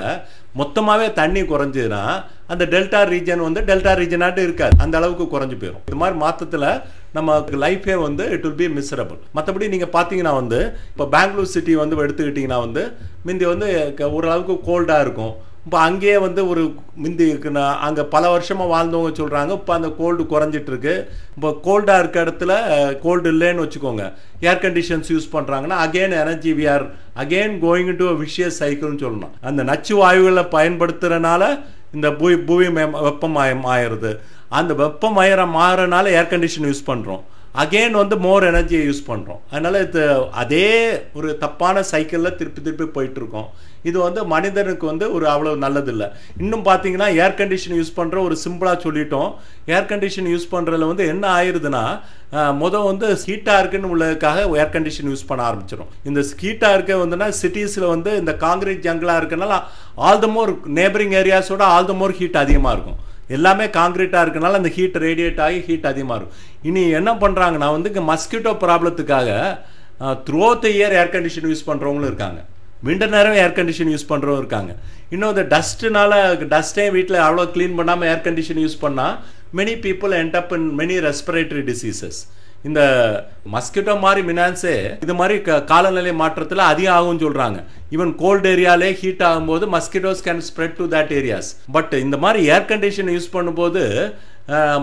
[0.60, 2.02] மொத்தமாகவே தண்ணி குறைஞ்சதுன்னா
[2.52, 4.74] அந்த டெல்டா ரீஜன் வந்து டெல்டா ரீஜனாட்டு இருக்காது.
[4.84, 6.68] அந்த அளவுக்கு குறைஞ்சு போயிடும் இது மாதிரி மாற்றத்தில்
[7.16, 10.60] நமக்கு லைஃபே வந்து இட் வில் பி மிசரபிள் மற்றபடி நீங்கள் பார்த்தீங்கன்னா வந்து
[10.92, 12.82] இப்போ பெங்களூர் சிட்டி வந்து எடுத்துக்கிட்டிங்கன்னா வந்து
[13.26, 13.68] முந்தி வந்து
[14.16, 15.34] ஓரளவுக்கு கோல்டாக இருக்கும்.
[15.66, 16.62] இப்போ அங்கேயே வந்து ஒரு
[17.04, 17.24] முந்தி
[17.86, 20.94] அங்கே பல வருஷமாக வாழ்ந்தவங்க சொல்கிறாங்க இப்போ அந்த கோல்டு குறைஞ்சிட்ருக்கு.
[21.36, 22.52] இப்போ கோல்டாக இருக்க இடத்துல
[23.04, 24.04] கோல்டு இல்லைன்னு வச்சுக்கோங்க.
[24.48, 26.84] ஏர் கண்டிஷன்ஸ் யூஸ் பண்ணுறாங்கன்னா again energy we are
[27.22, 29.34] again going to vicious சைக்கிள்னு சொல்லணும்.
[29.50, 31.42] அந்த நச்சு வாயுகளை பயன்படுத்துறதுனால
[31.96, 34.12] இந்த பூ பூமி மயம் வெப்பமயம் ஆயிடுது.
[34.58, 37.24] அந்த வெப்பமயம் மாறனால ஏர் கண்டிஷன் யூஸ் பண்ணுறோம்
[37.62, 40.02] அகெயின் வந்து மோர் எனர்ஜியை யூஸ் பண்ணுறோம் அதனால் இது
[40.42, 40.68] அதே
[41.18, 43.48] ஒரு தப்பான சைக்கிளில் திருப்பி திருப்பி போயிட்டுருக்கோம்.
[43.88, 46.06] இது வந்து மனிதனுக்கு வந்து ஒரு அவ்வளோ நல்லதில்லை.
[46.42, 49.30] இன்னும் பார்த்தீங்கன்னா ஏர் கண்டிஷன் யூஸ் பண்ணுற ஒரு சிம்பிளாக சொல்லிட்டோம்.
[49.74, 51.84] ஏர் கண்டிஷன் யூஸ் பண்ணுறதுல வந்து என்ன ஆயிருதுன்னா
[52.62, 57.92] மொதல் வந்து ஹீட்டாக இருக்குன்னு உள்ளதுக்காக ஏர் கண்டிஷன் யூஸ் பண்ண ஆரம்பிச்சிடும் இந்த ஹீட்டாக இருக்க வந்துன்னா சிட்டிஸில்
[57.94, 59.56] வந்து இந்த காங்கிரீட் ஜங்கிளாக இருக்கனால
[60.08, 63.00] ஆல் த மோர் நேபரிங் ஏரியாஸோட ஆல் த மோர் ஹீட் அதிகமாக இருக்கும்.
[63.36, 68.52] எல்லாமே காங்கிரீட்டாக இருக்கனால அந்த ஹீட் ரேடியேட் ஆகி ஹீட் அதிகமாக இருக்கும் இனி என்ன பண்ணுறாங்கன்னா வந்து mosquito
[68.64, 69.30] ப்ராப்ளத்துக்காக
[70.26, 72.40] through the year air condition use பண்ணுறவங்களும் இருக்காங்க.
[72.86, 74.72] விண்டர் நேரம் ஏர் கண்டிஷன் யூஸ் பண்ணுறவங்க இருக்காங்க.
[75.14, 76.12] இன்னும் இந்த டஸ்ட்டுனால
[76.54, 79.14] டஸ்ட்டே வீட்டில் அவ்வளோ க்ளீன் பண்ணாமல் ஏர் கண்டிஷன் யூஸ் பண்ணால்
[79.58, 82.18] many people end up in many respiratory diseases
[82.66, 82.80] இந்த
[83.52, 87.58] மஸ்கிட்டோ மாதிரி மினான்ஸே இது மாதிரி க- காலநிலை மாற்றத்தில் அதிகம் ஆகும்னு சொல்கிறாங்க
[87.92, 92.66] ஈவன் கோல்டு ஏரியாலே ஹீட் ஆகும்போது mosquitoes can spread to that areas but இந்த மாதிரி ஏர்
[92.70, 93.82] கண்டிஷன் யூஸ் பண்ணும்போது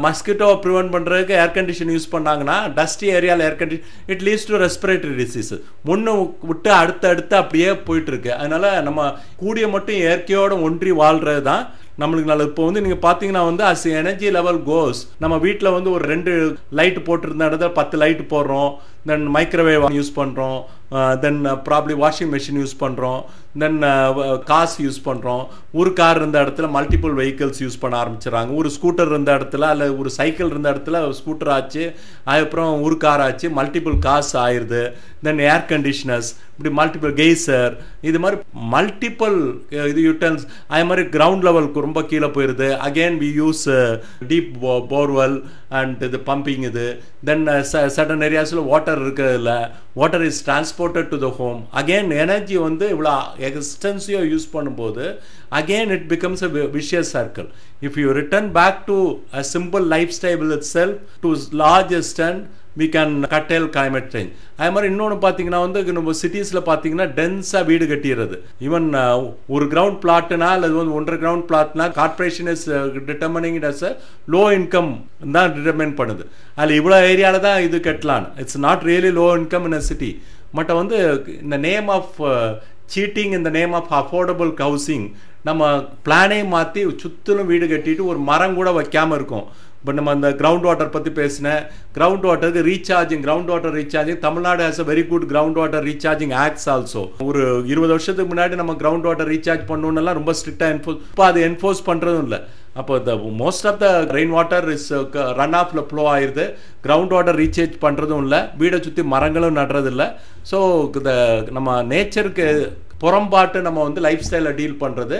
[0.03, 5.15] மஸ்கிட்டோ ப்ரிவென்ட் பண்ணுறதுக்கு ஏர் கண்டிஷன் யூஸ் பண்ணாங்கன்னா டஸ்டி ஏரியாவில் air condition it leads to respiratory
[5.21, 5.51] disease
[5.87, 6.13] ஒன்று
[6.49, 9.05] விட்டு அடுத்து அடுத்து அப்படியே போயிட்டுருக்கு அதனால் நம்ம
[9.37, 11.63] கூடிய மட்டும் இயற்கையோட ஒன்றி வாழ்கிறது தான்
[12.01, 12.49] நம்மளுக்கு நல்லது.
[12.51, 16.31] இப்போ வந்து நீங்கள் பார்த்தீங்கன்னா வந்து அஸ் எனர்ஜி லெவல் கோஸ் நம்ம வீட்டில் வந்து ஒரு ரெண்டு
[16.79, 18.71] லைட் போட்டிருந்த இடத்துல பத்து லைட் போடுறோம்.
[19.09, 20.59] தென் மைக்ரோவேவ் யூஸ் பண்ணுறோம்
[21.21, 23.21] then probably washing machine use பண்ணுறோம்
[23.59, 23.79] தென்
[24.45, 29.31] காசு யூஸ் பண்ணுறோம் ஒரு கார் இருந்த இடத்துல மல்டிபிள் வெஹிக்கிள்ஸ் யூஸ் பண்ண ஆரம்பிச்சிடறாங்க ஒரு ஸ்கூட்டர் இருந்த
[29.37, 31.83] இடத்துல அல்ல ஒரு சைக்கிள் இருந்த இடத்துல ஸ்கூட்டர் ஆச்சு.
[32.25, 33.49] அதுக்கப்புறம் ஒரு கார் ஆச்சு.
[33.59, 34.83] மல்டிபிள் காசு ஆயிடுது
[35.23, 38.37] தென் ஏர் கண்டிஷனர்ஸ் இப்படி மல்டிபிள் கெய்சர் இது மாதிரி
[38.73, 39.37] மல்டிபிள்
[39.73, 43.63] uh, இது யூட்டன்ஸ் அதே மாதிரி கிரவுண்ட் லெவலுக்கு ரொம்ப கீழே போயிடுது again we use
[44.27, 44.51] deep
[44.91, 45.37] borewell
[45.79, 46.85] and இது பம்பிங் இது.
[47.25, 47.43] தென்
[47.95, 49.51] சடன் ஏரியாஸில் வாட்டர் இருக்கிறதில்ல
[49.93, 53.15] water is transported to the home again energy வந்து இவ்வளோ
[53.49, 55.05] எக்ஸ்டென்சிவாக யூஸ் பண்ணும்போது
[55.59, 57.47] again it becomes a vicious circle
[57.87, 58.97] if you return back to
[59.33, 59.85] a simple
[60.17, 61.31] lifestyle itself to
[61.63, 62.43] large extent
[62.79, 67.85] we can curtail climate change அதே மாதிரி இன்னொன்று பார்த்தீங்கன்னா வந்து நம்ம சிட்டிஸில் பார்த்தீங்கன்னா டென்ஸாக வீடு
[67.91, 68.37] கட்டிடுறது.
[68.67, 69.17] ஈவன் uh,
[69.55, 72.65] ஒரு கிரவுண்ட் பிளாட்னா அல்லது வந்து ஒன்றரை ground பிளாட்னா corporation is
[73.09, 73.91] determining it as a
[74.35, 74.91] low income
[75.37, 76.25] தான் டிட்டர்மைன் பண்ணுது.
[76.59, 80.11] அதில் இவ்வளோ ஏரியாவில் தான் இது கட்டலான்னு it's not really low income in a city
[80.57, 80.97] but வந்து
[81.43, 82.17] இந்த நேம் ஆஃப்
[82.95, 85.05] சீட்டிங் இந்த நேம் ஆஃப் அஃபோர்டபுள் ஹவுசிங்
[85.49, 85.73] நம்ம
[86.07, 89.45] பிளானே மாற்றி சுற்றிலும் வீடு கட்டிட்டு ஒரு மரம் கூட வைக்காமல் இருக்கும்.
[89.79, 91.63] இப்போ நம்ம அந்த கிரவுண்ட் வாட்டர் பற்றி பேசினேன்.
[91.95, 96.67] Ground வாட்டருக்கு recharging ground water recharging Tamil Nadu has a very good ground water recharging acts
[96.73, 101.41] also ஒரு இருபது வருஷத்துக்கு முன்னாடி நம்ம கிரவுண்ட் வாட்டர் ரீசார்ஜ் பண்ணணும்னெல்லாம் ரொம்ப ஸ்ட்ரிக்டாக என்ஃபோர்ஸ் இப்போ அது
[101.49, 102.39] என்ஃபோர்ஸ் பண்ணுறதும் இல்லை.
[102.81, 104.87] அப்போ the most of the rain water is
[105.39, 106.45] run ஆஃப்ல ஃப்ளோ ஆயிடுது
[106.85, 108.39] கிரவுண்ட் வாட்டர் ரீசார்ஜ் பண்ணுறதும் இல்லை.
[108.61, 110.07] வீடை சுற்றி மரங்களும் நடுறதில்லை.
[110.51, 110.59] ஸோ
[111.09, 111.11] த
[111.57, 112.47] நம்ம நேச்சருக்கு
[113.03, 115.17] புறம்பாட்டு நம்ம வந்து லைஃப் ஸ்டைலில் டீல் பண்ணுறது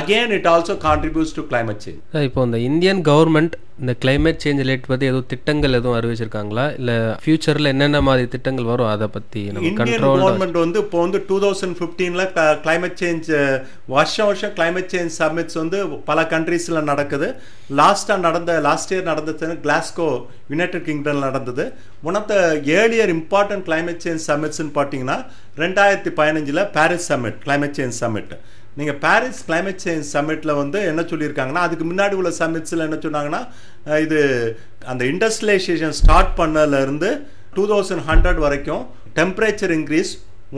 [0.00, 4.86] again it also contributes to climate change இப்போ இந்த இந்தியன் கவர்மெண்ட் இந்த climate சேஞ்ச் ரிலேட்
[4.90, 6.64] பற்றி எதுவும் திட்டங்கள் எதுவும் அறிவிச்சிருக்காங்களா?
[6.78, 8.90] இல்லை ஃபியூச்சரில் என்னென்ன மாதிரி திட்டங்கள் வரும்?
[8.92, 12.24] அதை பற்றி நம்ம கண்ட்ரோல் கவர்மெண்ட் வந்து இப்போ வந்து டூ தௌசண்ட் ஃபிஃப்டீனில்
[12.66, 13.28] கிளைமேட் சேஞ்ச்
[13.96, 17.28] வருஷம் வருஷம் கிளைமேட் சேஞ்ச் சமிட்ஸ் வந்து பல கண்ட்ரீஸில் நடக்குது.
[17.80, 20.08] லாஸ்ட்டாக நடந்த லாஸ்ட் இயர் நடந்தது கிளாஸ்கோ
[20.52, 21.64] யுனைடெட் கிங்டமில் நடந்தது.
[22.08, 22.36] One of the
[22.80, 25.18] earlier important climate change சமிட்ஸ்னு பார்த்தீங்கன்னா
[25.62, 28.34] ரெண்டாயிரத்தி பதினஞ்சில் Paris summit climate change summit
[28.78, 33.40] நீங்கள் பாரிஸ் கிளைமேட் சேஞ்ச் சமிட்டில் வந்து என்ன சொல்லியிருக்காங்கன்னா அதுக்கு முன்னாடி உள்ள சமிட்ஸில் என்ன சொன்னாங்கன்னா
[34.04, 34.18] இது
[34.92, 37.10] அந்த இண்டஸ்ட்ரியலைசேஷன் ஸ்டார்ட் பண்ணதுலேருந்து
[37.56, 38.82] டூ தௌசண்ட் ஹண்ட்ரட் வரைக்கும்
[39.18, 40.12] temperature increase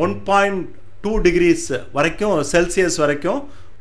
[0.05, 0.63] one point
[1.05, 3.41] two degrees வரைக்கும் செல்சியஸ் வரைக்கும்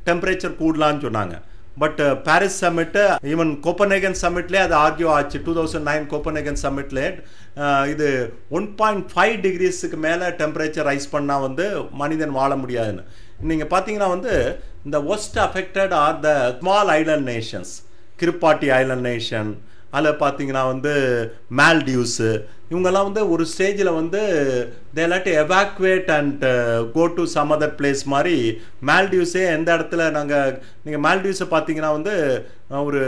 [0.09, 1.35] டெம்பரேச்சர் கூடலான்னு சொன்னாங்க.
[1.81, 5.37] But Paris summit even Copenhagen சம்மிட்லேயே அது ஆர்கியூ ஆச்சு.
[5.47, 7.05] டூ தௌசண்ட் நைன் கோப்பனேகன் சம்மிட்லே
[7.93, 8.07] இது
[8.57, 11.65] ஒன் பாயிண்ட் ஃபைவ் டிகிரிஸுக்கு மேலே டெம்பரேச்சர் ரைஸ் பண்ணால் வந்து
[12.01, 13.05] மனிதன் வாழ முடியாதுன்னு.
[13.51, 14.33] நீங்கள் பார்த்தீங்கன்னா வந்து
[14.87, 17.73] இந்த worst affected are the small island nations
[18.21, 19.49] Kiribati island nation
[19.97, 20.93] அதில் பார்த்தீங்கன்னா வந்து
[21.59, 22.29] மால்டிவ்ஸு
[22.71, 24.21] இவங்கெல்லாம் வந்து ஒரு ஸ்டேஜில் வந்து
[24.95, 26.43] they lot evacuate and
[26.95, 28.37] go to some other place மாதிரி
[28.89, 30.53] மால்டிவ்ஸே எந்த இடத்துல நாங்கள்
[30.85, 32.15] நீங்கள் மால்டிவ்ஸை பார்த்தீங்கன்னா வந்து
[32.89, 33.01] ஒரு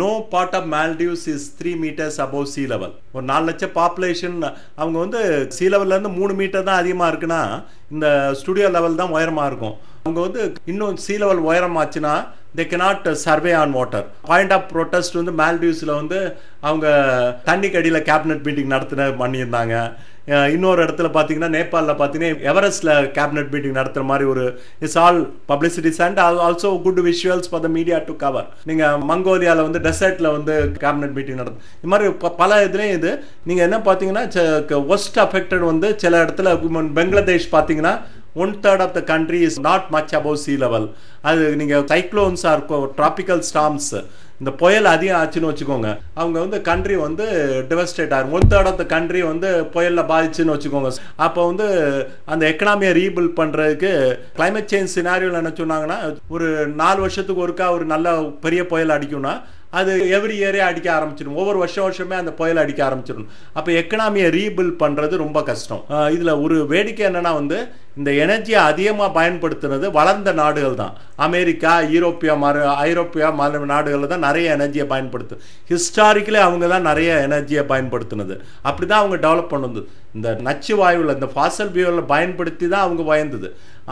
[0.00, 4.36] no part of Maldives is three metres above sea level ஒரு நாலு லட்சம் பாப்புலேஷன்
[4.76, 5.20] அவங்க வந்து
[5.56, 7.40] சீ லெவல்லேருந்து மூணு மீட்டர் தான் அதிகமாக இருக்குன்னா
[7.94, 8.06] இந்த
[8.40, 9.76] ஸ்டுடியோ லெவல் தான் உயரமாக இருக்கும்.
[10.04, 12.14] அவங்க வந்து இன்னும் sea level உயரமாச்சுன்னா
[12.58, 16.18] they cannot survive on water point of protest வந்து மால்டீவ்ஸில் வந்து
[16.68, 16.88] அவங்க
[17.48, 19.74] தண்ணிக்கு அடியில் கேபினட் மீட்டிங் நடத்தின பண்ணியிருந்தாங்க.
[20.54, 24.44] இன்னொரு இடத்துல பார்த்தீங்கன்னா நேபாளில் பார்த்தீங்கன்னா எவரெஸ்டில் கேபினட் மீட்டிங் நடத்துகிற மாதிரி ஒரு
[24.84, 29.82] it's all publicities and also good visuals for the media to cover நீங்கள் மங்கோலியாவில் வந்து
[29.86, 33.12] டெசர்ட்டில் வந்து கேபினட் மீட்டிங் நடத்தும் இது மாதிரி பல இதுலேயும் இது.
[33.50, 34.24] நீங்கள் என்ன பார்த்தீங்கன்னா
[34.96, 36.56] ஒஸ்ட் அஃபெக்டட் வந்து சில இடத்துல
[36.98, 37.94] பெங்களாதேஷ் பங்களாதேஷ் பார்த்தீங்கன்னா
[38.44, 40.86] one third of the country is not much above sea level
[41.30, 43.90] அது நீங்கள் சைக்ளோன்ஸாக இருக்கும் ட்ராபிக்கல் ஸ்டாம்ஸ்
[44.40, 45.90] இந்த புயல் அதிகம் ஆச்சுன்னு வச்சுக்கோங்க.
[46.20, 47.26] அவங்க வந்து கண்ட்ரி வந்து
[47.70, 50.90] டிவஸ்டேட் ஆகும் one third of the country வந்து புயலில் பாதிச்சுன்னு வச்சுக்கோங்க.
[51.26, 51.66] அப்போ வந்து
[52.32, 53.92] அந்த எக்கனாமியை ரீபில்ட் பண்ணுறதுக்கு
[54.38, 55.98] கிளைமேட் சேஞ்ச் சினாரியோவில் என்ன சொன்னாங்கன்னா
[56.36, 56.48] ஒரு
[56.82, 59.34] நாலு வருஷத்துக்கு ஒருக்கா ஒரு நல்ல பெரிய புயல் அடிக்கும்னா
[59.78, 61.38] அது எவ்ரி இயரே அடிக்க ஆரம்பிச்சிடும்.
[61.40, 63.28] ஒவ்வொரு வருஷம் வருஷமே அந்த புயல் அடிக்க ஆரம்பிச்சிடும்.
[63.58, 65.82] அப்போ எக்கனாமியை ரீபில்ட் பண்ணுறது ரொம்ப கஷ்டம்.
[66.16, 67.58] இதில் ஒரு வேடிக்கை என்னென்னா வந்து
[67.98, 70.96] இந்த எனர்ஜியை அதிகமாக பயன்படுத்துனது வளர்ந்த நாடுகள் தான்.
[71.26, 75.36] அமெரிக்கா யூரோப்பியா மறு ஐரோப்பியா மறு நாடுகளில் தான் நிறைய எனர்ஜியை பயன்படுத்து
[75.70, 78.34] ஹிஸ்டாரிக்கலி அவங்க தான் நிறைய எனர்ஜியை பயன்படுத்தினது.
[78.68, 79.82] அப்படி தான் அவங்க டெவலப் பண்ணுது.
[80.16, 83.48] இந்த நச்சு வாயுவில் இந்த ஃபாசல் பியூவில் பயன்படுத்தி தான் அவங்க பயந்தது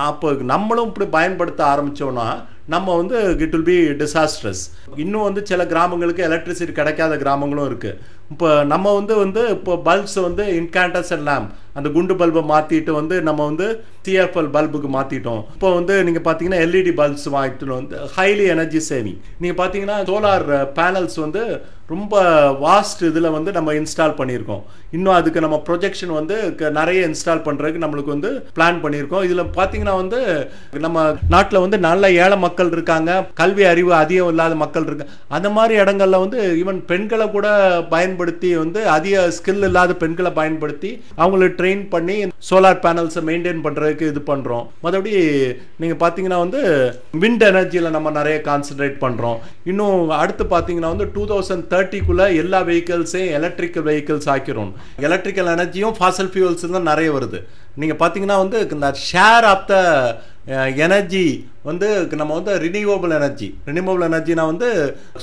[0.08, 2.28] அப்போ நம்மளும் இப்படி பயன்படுத்த ஆரம்பித்தோன்னா
[2.68, 4.62] நம்ம வந்து இட் வில் பி டிசாஸ்ட்ரஸ்
[4.96, 7.98] இன்னும் வந்து சில கிராமங்களுக்கு எலக்ட்ரிசிட்டி கிடைக்காத கிராமங்களும் இருக்குது
[8.30, 13.44] இப்போ நம்ம வந்து வந்து இப்போ பல்ப்ஸ் வந்து இன்கான்டசன் லேம்ப் அந்த குண்டு பல்பை மாற்றிட்டு வந்து நம்ம
[13.44, 13.68] வந்து
[14.04, 19.60] சிஎஃப்எல் பல்புக்கு மாற்றிட்டோம் இப்போ வந்து நீங்கள் பார்த்தீங்கன்னா எல்இடி பல்ப்ஸ் வாங்கிட்டு வந்து ஹைலி எனர்ஜி சேவிங் நீங்கள்
[19.60, 21.44] பார்த்தீங்கன்னா சோலார் பேனல்ஸ் வந்து
[21.88, 22.18] ரொம்ப
[22.60, 24.62] வாஸ்ட் இதில் வந்து நம்ம இன்ஸ்டால் பண்ணியிருக்கோம்.
[24.90, 29.24] இன்னும் அதுக்கு நம்ம ப்ரொஜெக்ஷன் வந்து க- நிறைய இன்ஸ்டால் பண்ணுறதுக்கு நம்மளுக்கு வந்து பிளான் பண்ணியிருக்கோம்.
[29.24, 30.20] இதில் பார்த்தீங்கன்னா வந்து
[30.78, 35.74] நம்ம நாட்டில் வந்து நல்ல ஏழை மக்கள் இருக்காங்க கல்வி அறிவு அதிகம் இல்லாத மக்கள் இருக்காங்க அந்த மாதிரி
[35.82, 37.48] இடங்கள்ல வந்து ஈவன் பெண்களை கூட
[37.88, 42.16] பயன்படுத்தி வந்து அதிக ஸ்கில் இல்லாத பெண்களை பயன்படுத்தி அவங்களுக்கு ட்ரெயின் பண்ணி
[42.48, 45.12] சோலார் பேனல்ஸை மெயின்டைன் பண்ணுறதுக்கு இது பண்ணுறோம் மற்றபடி
[45.82, 46.60] நீங்கள் பார்த்தீங்கன்னா வந்து
[47.22, 49.38] விண்ட் எனர்ஜியில் நம்ம நிறைய கான்சென்ட்ரேட் பண்ணுறோம்
[49.70, 54.72] இன்னும் அடுத்து பார்த்தீங்கன்னா வந்து டூ தௌசண்ட் தேர்ட்டிக்குள்ளே எல்லா வெஹிக்கிள்ஸையும் எலக்ட்ரிக்கல் வெஹிக்கிள்ஸ் ஆக்கிறோம்
[55.08, 57.40] எலக்ட்ரிக்கல் எனர்ஜியும் ஃபாசல் ஃபியூல்ஸ் தான் நிறைய வருது.
[57.82, 59.76] நீங்கள் பார்த்தீங்கன்னா வந்து இந்த ஷேர் ஆஃப் த
[60.84, 61.26] எனர்ஜி
[61.68, 61.88] வந்து
[62.20, 64.68] நம்ம வந்து ரினியூவபிள் எனர்ஜி ரினியூவபிள் எனர்ஜினா வந்து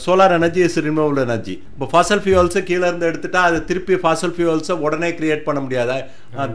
[0.04, 4.78] solar energy is renewable energy இப்போ ஃபாசல் ஃபியூல்ஸை கீழே இருந்து எடுத்துட்டா அது திருப்பி ஃபாசல் ஃபியூல்ஸை
[4.86, 5.98] உடனே கிரியேட் பண்ண முடியாது.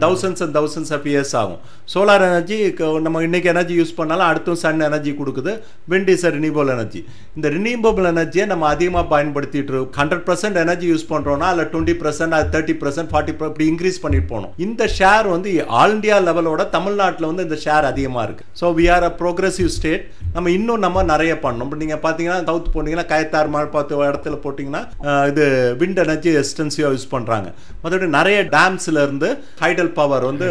[0.03, 1.59] Thousands and thousands of years ஆகும்.
[1.93, 2.57] சோலார் எனர்ஜி
[3.05, 5.53] நம்ம இன்னைக்கு எனர்ஜி யூஸ் பண்ணாலும் அடுத்தும் சன் எனர்ஜி கொடுக்குது.
[5.93, 7.01] Wind is a renewable energy
[7.37, 9.93] இந்த ரினியூவபிள் எனர்ஜியை நம்ம அதிகமாக பயன்படுத்திட்டு இருக்கோம்.
[10.01, 14.29] ஹண்ட்ரட் பர்சன்ட் எனர்ஜி யூஸ் பண்ணுறோம்னா அதில் டுவெண்ட்டி பர்சன்ட் அது தேர்ட்டி பர்சன்ட் ஃபார்ட்டி இப்படி இன்க்ரீஸ் பண்ணிட்டு
[14.33, 14.53] போகணும்.
[14.67, 15.49] இந்த ஷேர் வந்து
[15.81, 18.45] ஆல் இந்தியா லெவலோட தமிழ்நாட்டில் வந்து இந்த ஷேர் அதிகமாக இருக்கு.
[18.61, 21.67] So we are a progressive state நம்ம இன்னும் நம்ம நிறைய பண்ணணும்.
[21.67, 24.81] இப்போ நீங்கள் பார்த்தீங்கன்னா தவுத்து போனீங்கன்னா கயத்தார் மாதிரி பார்த்து இடத்துல போட்டிங்கன்னா
[25.29, 25.45] இது
[25.79, 27.47] விண்ட் எனர்ஜி எக்ஸ்டென்சிவாக யூஸ் பண்ணுறாங்க
[27.79, 29.29] மற்றபடி நிறைய டேம்ஸில் இருந்து
[29.61, 30.49] ஹைடல் பவர் வந்து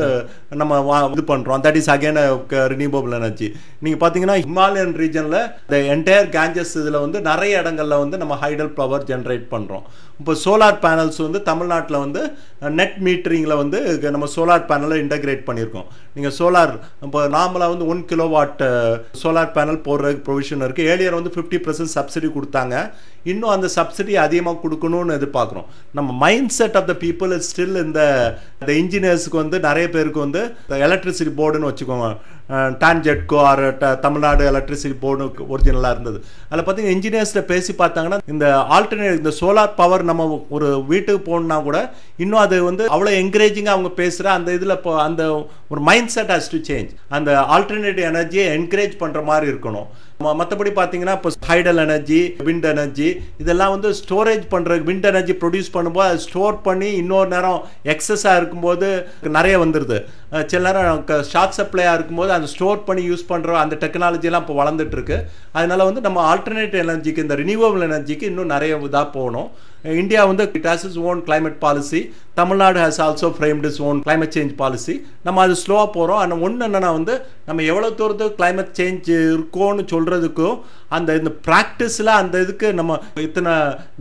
[0.56, 2.20] நம்ம வா- இது பண்ணுறோம் that is again
[2.70, 3.48] renewable energy
[3.82, 9.06] நீங்கள் பார்த்தீங்கன்னா ஹிமாலயன் ரீஜனில் இந்த என்டையர் கேஞ்சஸ் இதில் வந்து நிறைய இடங்கள்ல வந்து நம்ம ஹைடல் பவர்
[9.08, 9.86] ஜென்ரேட் பண்ணுறோம்
[10.20, 12.20] இப்போ சோலார் பேனல்ஸ் வந்து தமிழ்நாட்டில் வந்து
[12.76, 13.78] நெட் மீட்டரிங்கில் வந்து
[14.14, 15.88] நம்ம சோலார் பேனலை இன்டகிரேட் பண்ணியிருக்கோம்.
[16.14, 16.72] நீங்கள் சோலார்
[17.06, 18.62] இப்போ நார்மலாக வந்து ஒன் கிலோவாட்
[19.22, 22.74] சோலார் பேனல் போடுறதுக்கு ப்ரொவிஷன் இருக்குது ஏழியர் வந்து ஃபிஃப்டி பர்சன்ட் சப்சிடி கொடுத்தாங்க.
[23.32, 25.68] இன்னும் அந்த சப்சிடி அதிகமாக கொடுக்கணும்னு எதிர்பார்க்குறோம்.
[25.98, 28.00] நம்ம mind set of the people is still இந்த
[28.62, 30.42] இந்த இன்ஜினியர்ஸுக்கு வந்து நிறைய பேருக்கு வந்து
[30.86, 32.08] எலக்ட்ரிசிட்டி போர்டுன்னு வச்சுக்கோங்க.
[32.82, 33.62] TANGEDCO or
[34.02, 36.18] Tamil Nadu electricity board ஒரிஜினலாக இருந்தது.
[36.48, 41.78] அதில் பார்த்தீங்கன்னா இன்ஜினியர்ஸில் பேசி பார்த்தாங்கன்னா இந்த ஆல்டர்னேட் இந்த சோலார் பவர் நம்ம ஒரு வீட்டுக்கு போகணுன்னா கூட
[42.24, 45.22] இன்னும் அது வந்து அவ்வளோ என்கரேஜிங்காக அவங்க பேசுகிற அந்த இதில் இப்போ அந்த
[45.72, 49.88] ஒரு mind set has to change அந்த ஆல்டர்னேட்டிவ் எனர்ஜியை என்கரேஜ் பண்ணுற மாதிரி இருக்கணும்.
[50.20, 53.08] மற்றபடி பார்த்தீங்கன்னா இப்போ ஹைடல் எனர்ஜி விண்ட் எனர்ஜி
[53.42, 57.60] இதெல்லாம் வந்து ஸ்டோரேஜ் பண்ணுற விண்ட் எனர்ஜி ப்ரொடியூஸ் பண்ணும்போது அது ஸ்டோர் பண்ணி இன்னொரு நேரம்
[57.94, 58.88] எக்ஸஸாக இருக்கும்போது
[59.38, 59.98] நிறைய வந்துடுது
[60.52, 65.18] சில நேரம் ஷார்ட் சப்ளையாக இருக்கும்போது அதை ஸ்டோர் பண்ணி யூஸ் பண்ணுற அந்த டெக்னாலஜிலாம் இப்போ வளர்ந்துட்டுருக்கு
[65.52, 69.48] அதனால் அதனால வந்து நம்ம ஆல்டர்னேட் எனர்ஜிக்கு இந்த ரினியூவபிள் எனர்ஜிக்கு இன்னும் நிறைய இதாக போகணும்.
[70.02, 72.00] இந்தியா வந்து it has is own climate policy
[72.38, 74.94] Tamil Nadu has also framed is own climate change policy
[75.26, 77.14] நம்ம அது ஸ்லோவாக போகிறோம் ஆனால் ஒன்று என்னென்னா வந்து
[77.48, 80.56] நம்ம எவ்வளோ தூரத்துக்கு கிளைமேட் சேஞ்ச் இருக்கோன்னு சொல்கிறதுக்கும்
[80.96, 82.92] அந்த இந்த ப்ராக்டிஸில் அந்த இதுக்கு நம்ம
[83.26, 83.52] இத்தனை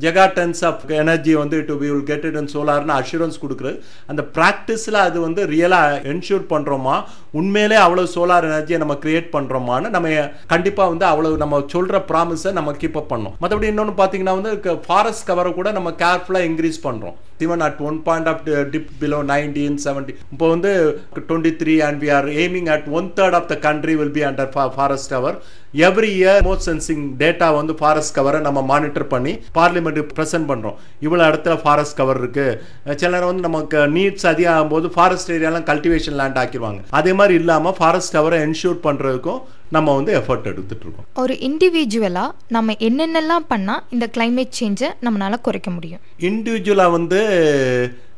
[0.04, 3.78] ஜெகா டன்ஸ் ஆஃப் எனர்ஜி வந்து to we will get it in சோலார்னு assurance கொடுக்குறது.
[4.12, 6.95] அந்த ப்ராக்டிஸில் அது வந்து ரியலாக என்ஷூர் பண்ணுறோமா
[7.41, 10.12] உண்மையிலே அவ்வளோ சோலார் எனர்ஜியை நம்ம கிரியேட் பண்ணுறோமான்னு நம்ம
[10.54, 13.38] கண்டிப்பாக வந்து அவ்வளோ நம்ம சொல்கிற ப்ராமிஸை நம்ம கீப் அப் பண்ணோம்.
[13.43, 18.24] மற்றபடி இன்னொன்று பார்த்தீங்கன்னா வந்து ஃபாரஸ்ட் கவரை கூட நம்ம கேர்ஃபுல்லாக இன்க்ரீஸ் பண்ணுறோம் even at one point
[18.27, 23.11] of dip below nineteen seventy இப்போ வந்து twenty three and we are aiming at one
[23.15, 25.38] third of the country will be under forest cover
[25.75, 31.25] every year most sensing data வந்து forest கவரை நம்ம monitor பண்ணி parliament present பண்ணுறோம் இவ்வளோ
[31.25, 32.63] இடத்துல forest cover இருக்கு.
[32.85, 36.79] அஹ் சில நேரம் வந்து நமக்கு நீட்ஸ் அதிகம் போது ஃபாரஸ்ட் ஏரியாலாம் கல்டிவேஷன் லேண்ட் ஆக்கிடுவாங்க.
[36.89, 41.05] அதே மாதிரி இல்லாமல் ஃபாரஸ்ட் கவரை என்ஷூர் பண்ணுறதுக்கும் நம்ம வந்து எஃபர்ட் எடுத்துட்டு இருக்கோம்.
[41.15, 45.99] ஒரு இண்டிவிஜுவலாக நம்ம என்னென்னலாம் பண்ணால் இந்த climate சேஞ்சை நம்மளால குறைக்க முடியும்?
[46.19, 47.19] இண்டிவிஜுவலாக வந்து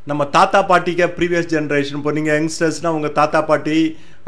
[0.09, 3.77] நம்ம தாத்தா பாட்டிக்கு ப்ரீவியஸ் ஜென்ரேஷன் இப்போ நீங்கள் யங்ஸ்டர்ஸ்னால் உங்கள் தாத்தா பாட்டி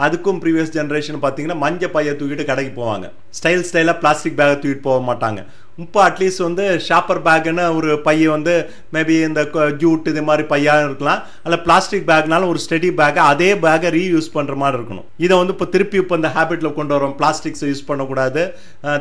[0.06, 3.06] அதுக்கும் ப்ரீவியஸ் ஜென்ரேஷன் பார்த்தீங்கன்னா மஞ்சள் பையை தூக்கிட்டு கடைக்கு போவாங்க.
[3.38, 5.40] ஸ்டைல் ஸ்டைலாக பிளாஸ்டிக் பேக்கை தூக்கிட்டு போக மாட்டாங்க.
[5.84, 8.54] இப்போ அட்லீஸ்ட் வந்து ஷாப்பர் பேக்குன்னு ஒரு பைய வந்து
[8.96, 9.42] மேபி இந்த
[9.82, 11.20] ஜூட் இது மாதிரி பையாக இருக்கலாம்.
[11.46, 15.08] அல்ல பிளாஸ்டிக் பேக்னாலும் ஒரு ஸ்டெடி பேக்கை அதே பேக்கை ரீயூஸ் பண்ணுற மாதிரி இருக்கணும்.
[15.26, 18.44] இதை வந்து இப்போ திருப்பி இப்போ இந்த ஹேபிட்டில் கொண்டு வரோம் பிளாஸ்டிக்ஸ் யூஸ் பண்ணக்கூடாது.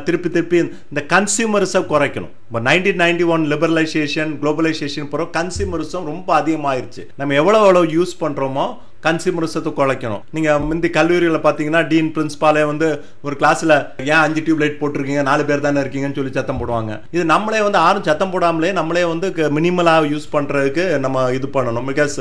[0.09, 0.59] திருப்பி திருப்பி
[0.91, 2.33] இந்த கன்சியூமர்ஸை குறைக்கணும்.
[2.49, 7.03] இப்போ nineteen ninety one liberalisation globalisation போகிறோம் கன்சியூமரிசம் ரொம்ப அதிகமாயிருச்சு.
[7.21, 8.67] நம்ம எவ்வளோ எவ்வளோ யூஸ் பண்ணுறோமோ
[9.05, 12.87] கன்சியூமரிசத்தை குறைக்கணும் நீங்கள் முந்தி கல்லூரியில் பார்த்தீங்கன்னா டீன் பிரின்ஸ்பாலே வந்து
[13.27, 13.75] ஒரு கிளாஸில்
[14.09, 15.23] ஏன் அஞ்சு டியூப் லைட் போட்டிருக்கீங்க?
[15.29, 16.91] நாலு பேர் தானே இருக்கீங்கன்னு சொல்லி சத்தம் போடுவாங்க.
[17.15, 21.87] இது நம்மளே வந்து யாரும் சத்தம் போடாமலே நம்மளே வந்து மினிமலாக யூஸ் பண்ணுறதுக்கு நம்ம இது பண்ணணும்.
[21.91, 22.15] பிகாஸ்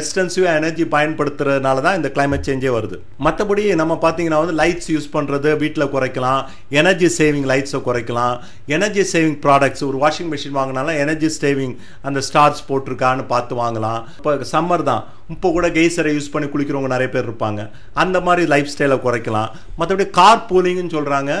[0.00, 2.98] எக்ஸ்டென்சிவ் எனர்ஜி பயன்படுத்துறதுனால தான் இந்த கிளைமேட் சேஞ்சே வருது.
[3.28, 6.42] மற்றபடி நம்ம பார்த்தீங்கன்னா வந்து லைட்ஸ் யூஸ் பண்ணுறது வீட்டில் குறைக்கலாம்.
[6.80, 8.36] எனர்ஜி சேவிங் லைட்ஸை குறைக்கலாம்.
[8.76, 11.74] எனர்ஜி சேவிங் ப்ராடக்ட்ஸ் ஒரு வாஷிங் மிஷின் வாங்கினாலும் எனர்ஜி சேவிங்
[12.08, 14.02] அந்த ஸ்டார்ஸ் போட்டிருக்கான்னு பார்த்து வாங்கலாம்.
[14.18, 15.02] இப்போ சம்மர் தான்.
[15.34, 17.60] இப்போ கூட கெய்சரை யூஸ் பண்ணி குளிக்கிறவங்க நிறைய பேர் இருப்பாங்க.
[18.02, 19.50] அந்த மாதிரி லைஃப் ஸ்டைலை குறைக்கலாம்.
[19.78, 21.32] மற்றபடி கார் பூலிங்னு சொல்கிறாங்க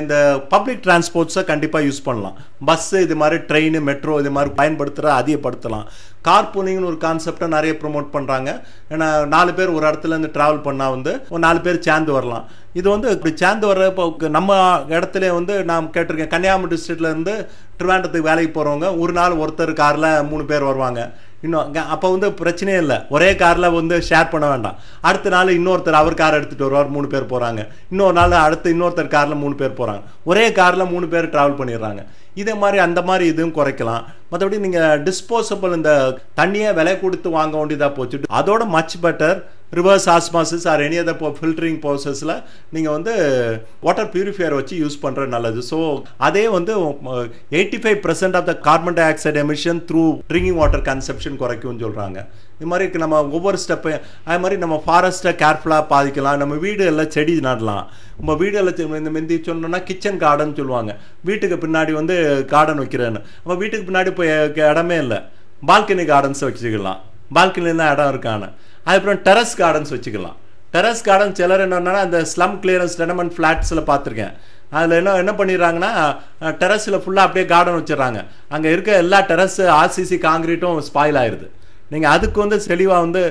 [0.00, 0.14] இந்த
[0.52, 2.36] பப்ளிக் டிரான்ஸ்போர்ட்ஸை கண்டிப்பாக யூஸ் பண்ணலாம்.
[2.68, 5.86] பஸ்ஸு இது மாதிரி ட்ரெயின் மெட்ரோ இது மாதிரி பயன்படுத்துகிற அதிகப்படுத்தலாம்.
[6.28, 8.50] கார் பூலிங்னு ஒரு கான்செப்டை நிறைய ப்ரோமோட் பண்ணுறாங்க
[8.94, 12.46] ஏன்னா நாலு பேர் ஒரு இடத்துல இருந்து ட்ராவல் பண்ணால் வந்து ஒரு நாலு பேர் சேர்ந்து வரலாம்.
[12.80, 14.54] இது வந்து இப்படி சேர்ந்து வர்ற இப்போ நம்ம
[14.96, 17.34] இடத்துல வந்து நான் கேட்டிருக்கேன் கன்னியாகுமரி டிஸ்ட்ரிக்ட்லேருந்து
[17.78, 21.00] ட்ரிவாண்டத்துக்கு திருவாண்டத்துக்கு வேலைக்கு போகிறவங்க ஒரு நாள் ஒருத்தர் காரில் மூணு பேர் வருவாங்க.
[21.46, 22.98] இன்னும் அப்போ வந்து பிரச்சனையே இல்லை.
[23.14, 24.76] ஒரே காரில் வந்து ஷேர் பண்ண வேண்டாம்.
[25.08, 29.42] அடுத்த நாள் இன்னொருத்தர் அவர் கார் எடுத்துகிட்டு வருவார் மூணு பேர் போகிறாங்க இன்னொரு நாள் அடுத்து இன்னொருத்தர் காரில்
[29.44, 32.02] மூணு பேர் போகிறாங்க ஒரே காரில் மூணு பேர் ட்ராவல் பண்ணிடுறாங்க.
[32.42, 34.04] இதே மாதிரி அந்த மாதிரி இதுவும் குறைக்கலாம்.
[34.30, 35.90] மற்றபடி நீங்கள் டிஸ்போசபிள் இந்த
[36.38, 38.24] தண்ணியை விலை கொடுத்து வாங்க வேண்டியதாக போச்சு.
[38.40, 39.38] அதோட much better
[39.78, 42.34] reverse osmosis or any other filtering ப்ராசஸில்
[42.74, 43.12] நீங்கள் வந்து
[43.86, 45.60] வாட்டர் பியூரிஃபையர் வச்சு யூஸ் பண்ணுறது நல்லது.
[45.70, 45.78] ஸோ
[46.28, 46.72] அதே வந்து
[47.58, 52.20] eighty five percent of the carbon dioxide emission through drinking water consumption குறைக்கும்னு சொல்கிறாங்க
[52.58, 53.92] இது மாதிரி நம்ம ஒவ்வொரு ஸ்டெப்பு
[54.28, 56.38] அது மாதிரி நம்ம ஃபாரஸ்ட்டை கேர்ஃபுல்லாக பாதிக்கலாம்.
[56.42, 57.84] நம்ம வீடு எல்லாம் செடி நடலாம்.
[58.18, 60.92] நம்ம வீடு எல்லாம் இந்த மெந்தி சொன்னோன்னா கிச்சன் கார்டன் சொல்லுவாங்க.
[61.30, 62.16] வீட்டுக்கு பின்னாடி வந்து
[62.52, 63.22] கார்டன் வைக்கிறேன்னு.
[63.42, 64.26] நம்ம வீட்டுக்கு பின்னாடி இப்போ
[64.70, 65.18] இடமே இல்லை.
[65.70, 67.00] பால்கனி கார்டன்ஸ் வச்சுக்கலாம்.
[67.36, 68.48] பால்கனியில் தான் இடம் இருக்கான்னு.
[68.86, 70.38] அதுக்கப்புறம் டெரஸ் கார்டன்ஸ் வச்சுக்கலாம்.
[70.74, 74.32] டெரஸ் கார்டன் சிலர் என்னன்னா அந்த ஸ்லம் கிளியரன்ஸ் டெனமெண்ட் ஃப்ளாட்ஸில் பார்த்துருக்கேன்.
[74.78, 75.90] அதில் என்ன என்ன பண்ணிடுறாங்கன்னா
[76.62, 78.20] டெரஸில் ஃபுல்லாக அப்படியே கார்டன் வச்சிடறாங்க.
[78.54, 81.48] அங்கே இருக்க எல்லா டெரஸ் ஆர்சிசி காங்கிரீட்டும் ஸ்பாயில் ஆயிடுது
[81.92, 83.24] நீங்கள் அதுக்கு வந்து தெளிவாக வந்து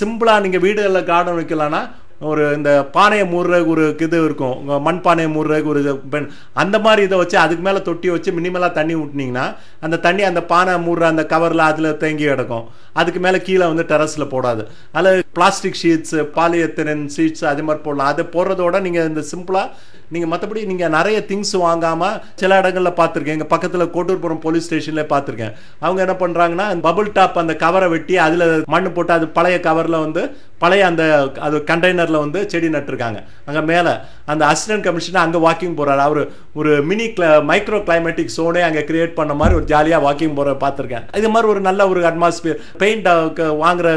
[0.00, 1.82] சிம்பிளாக நீங்கள் வீடுகளில் கார்டன் வைக்கலான்னா
[2.30, 4.52] ஒரு இந்த பானையை மூடுறதுக்கு ஒரு இது இருக்கும்.
[4.60, 6.28] உங்க மண் பானையை மூடுறதுக்கு ஒரு இது பெண்
[6.62, 9.46] அந்த மாதிரி இதை வச்சு அதுக்கு மேலே தொட்டி வச்சு மினிமலாக தண்ணி விட்டினீங்கன்னா
[9.84, 12.68] அந்த தண்ணி அந்த பானை மூடுற அந்த கவரில் அதில் தேங்கி கிடக்கும்.
[13.00, 14.64] அதுக்கு மேலே கீழே வந்து டெரஸில் போடாது.
[14.98, 18.10] அதில் பிளாஸ்டிக் ஷீட்ஸு பாலியத்திரன் ஷீட்ஸ் அது மாதிரி போடலாம்.
[18.12, 19.68] அதை போடுறதோட நீங்கள் இந்த சிம்பிளாக
[20.14, 23.36] நீங்கள் மற்றபடி நீங்கள் நிறைய திங்ஸ் வாங்காமல் சில இடங்களில் பார்த்துருக்கேன்.
[23.38, 25.54] எங்கள் பக்கத்தில் கோட்டூர்புரம் போலீஸ் ஸ்டேஷன்லேயே பார்த்துருக்கேன்.
[25.84, 30.24] அவங்க என்ன பண்ணுறாங்கன்னா பபுள் டாப் அந்த கவரை வெட்டி அதில் மண் போட்டு அது பழைய கவரில் வந்து
[30.64, 31.04] பழைய அந்த
[31.46, 33.20] அது கண்டெய்னரில் வந்து செடி நட்டுருக்காங்க.
[33.48, 33.92] அங்கே மேலே
[34.32, 36.20] அந்த அசிஸ்டன்ட் கமிஷனர் அங்கே வாக்கிங் போகிறாரு அவர்
[36.60, 41.06] ஒரு மினி கிள மைக்ரோ கிளைமேட்டிக் சோனே அங்கே கிரியேட் பண்ண மாதிரி ஒரு ஜாலியாக வாக்கிங் போகிற பார்த்துருக்கேன்.
[41.20, 43.08] இது மாதிரி ஒரு நல்ல ஒரு அட்மாஸ்பியர் பெயிண்ட்
[43.64, 43.88] வாங்குற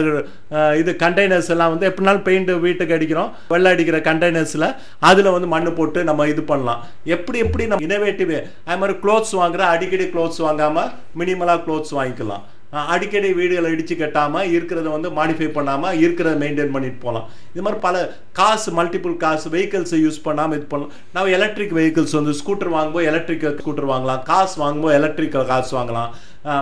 [0.81, 3.29] இது கண்டெய்னர்ஸ் எல்லாம் வந்து எப்படினாலும் பெயிண்ட் வீட்டுக்கு அடிக்கிறோம்.
[3.53, 4.67] வெள்ளை அடிக்கிற கண்டெய்னர்ஸில்
[5.11, 6.81] அதில் வந்து மண் போட்டு நம்ம இது பண்ணலாம்.
[7.15, 8.33] எப்படி எப்படி நம்ம இனோவேட்டிவ்
[8.69, 12.43] அது மாதிரி க்ளோத்ஸ் வாங்குற அடிக்கடி க்ளோத்ஸ் வாங்காமல் மினிமலாக க்ளோத்ஸ் வாங்கிக்கலாம்.
[12.91, 17.95] அடிக்கடி வீடுகளை இடித்து கட்டாமல் இருக்கிறத வந்து மாடிஃபை பண்ணாமல் இருக்கிறத மெயின்டைன் பண்ணிட்டு போகலாம் இது மாதிரி பல
[18.39, 20.93] காசு மல்டிபிள் காசு வெஹிக்கிள்ஸை யூஸ் பண்ணாமல் இது பண்ணலாம்.
[21.15, 24.21] நம்ம எலக்ட்ரிக் வெஹிக்கிள்ஸ் வந்து ஸ்கூட்டர் வாங்கும்போது எலக்ட்ரிக் ஸ்கூட்டர் வாங்கலாம்.
[24.31, 26.11] காசு வாங்கும்போது எலக்ட்ரிக் காசு வாங்கலாம்.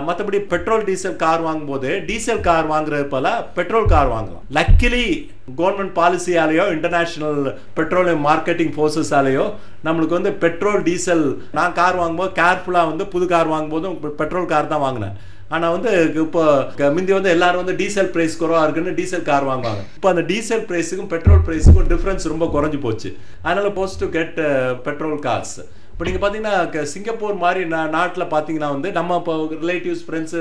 [0.08, 4.44] மற்றபடி பெட்ரோல் டீசல் கார் வாங்கும்போது டீசல் கார் வாங்குறது போல பெட்ரோல் கார் வாங்கலாம்.
[4.58, 5.02] லக்கிலி
[5.58, 7.40] கவர்மெண்ட் பாலிசியாலேயோ இன்டர்நேஷ்னல்
[7.78, 9.44] பெட்ரோலியம் மார்க்கெட்டிங் ஃபோர்ஸஸாலேயோ
[9.86, 11.26] நம்மளுக்கு வந்து பெட்ரோல் டீசல்
[11.58, 15.16] நான் கார் வாங்கும்போது கேர்ஃபுல்லாக வந்து புது கார் வாங்கும்போதும் பெட்ரோல் கார் தான் வாங்கினேன்.
[15.54, 15.90] ஆனால் வந்து
[16.24, 16.42] இப்போ
[16.96, 19.82] முந்தி வந்து எல்லாரும் வந்து டீசல் ப்ரைஸ் குறவாக இருக்குன்னு டீசல் கார் வாங்குவாங்க.
[19.96, 23.10] இப்போ அந்த டீசல் ப்ரைஸுக்கும் பெட்ரோல் பிரைஸுக்கும் டிஃப்ரென்ஸ் ரொம்ப குறைஞ்சி போச்சு.
[23.44, 24.38] அதனால் post to get
[24.86, 25.56] petrol cars
[25.92, 30.38] இப்போ நீங்கள் பார்த்தீங்கன்னா சிங்கப்பூர் மாதிரி நான் நாட்டில் பார்த்தீங்கன்னா வந்து நம்ம இப்போ ரிலேட்டிவ்ஸ் ஃப்ரெண்ட்ஸு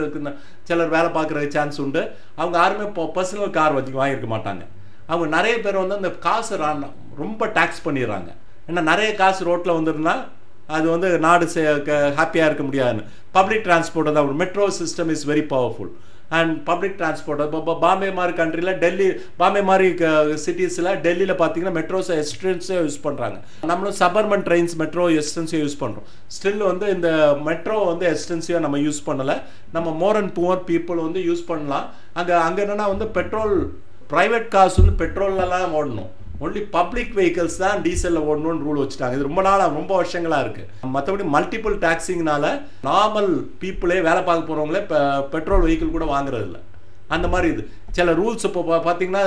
[0.69, 2.01] சிலர் வேலை பார்க்குற சான்ஸ் உண்டு.
[2.39, 4.63] அவங்க யாருமே இப்போ பர்சனல் கார் வச்சு வாங்கியிருக்க மாட்டாங்க.
[5.09, 6.57] அவங்க நிறைய பேர் வந்து அந்த காசு
[7.23, 8.29] ரொம்ப டேக்ஸ் பண்ணிடுறாங்க.
[8.69, 10.23] ஏன்னா நிறைய காசு ரோட்டில் வந்துருந்தால்
[10.75, 11.45] அது வந்து நாடு
[12.19, 13.05] ஹாப்பியாக இருக்க முடியாதுன்னு
[13.37, 15.93] பப்ளிக் ட்ரான்ஸ்போர்ட்டை தான் metro system is very powerful
[16.37, 19.07] and public transport இப்போ பாம்பே மாதிரி கண்ட்ரியில் டெல்லி
[19.41, 19.87] பாம்பே மாதிரி
[20.43, 23.37] சிட்டிஸில் டெல்லியில் பார்த்தீங்கன்னா மெட்ரோஸ் எஸ்டன்ஸே யூஸ் பண்ணுறாங்க
[23.71, 27.09] நம்மளும் சபர்மன் ட்ரெயின்ஸ் மெட்ரோ எஸ்டன்ஸே யூஸ் பண்ணுறோம் ஸ்டில் வந்து இந்த
[27.49, 29.35] மெட்ரோ வந்து எக்ஸ்டென்சிவாக நம்ம யூஸ் பண்ணலை.
[29.75, 31.85] நம்ம மோர் அண்ட் புவர் பீப்புள் வந்து யூஸ் பண்ணலாம்.
[32.19, 33.55] அங்கே அங்கே என்னென்னா வந்து பெட்ரோல்
[34.13, 36.11] ப்ரைவேட் காசு வந்து பெட்ரோல்லலாம் ஓடணும்.
[36.41, 39.15] ஒன்லி பப்ளிக் வெஹிக்கிள்ஸ் தான் டீசலில் ஓடணும்னு ரூல் வச்சுட்டாங்க.
[39.17, 42.45] இது ரொம்ப நாளாக ரொம்ப வருஷங்களாக இருக்குது மற்றபடி மல்டிபிள் டாக்ஸிங்னால
[42.89, 43.31] நார்மல்
[43.63, 44.99] பீப்புளே வேலை பார்க்க போகிறவங்களே இப்போ
[45.33, 46.61] பெட்ரோல் வெஹிக்கிள் கூட வாங்குறது இல்லை
[47.15, 47.63] அந்த மாதிரி இது.
[47.97, 49.23] சில ரூல்ஸ் இப்போ பார்த்தீங்கன்னா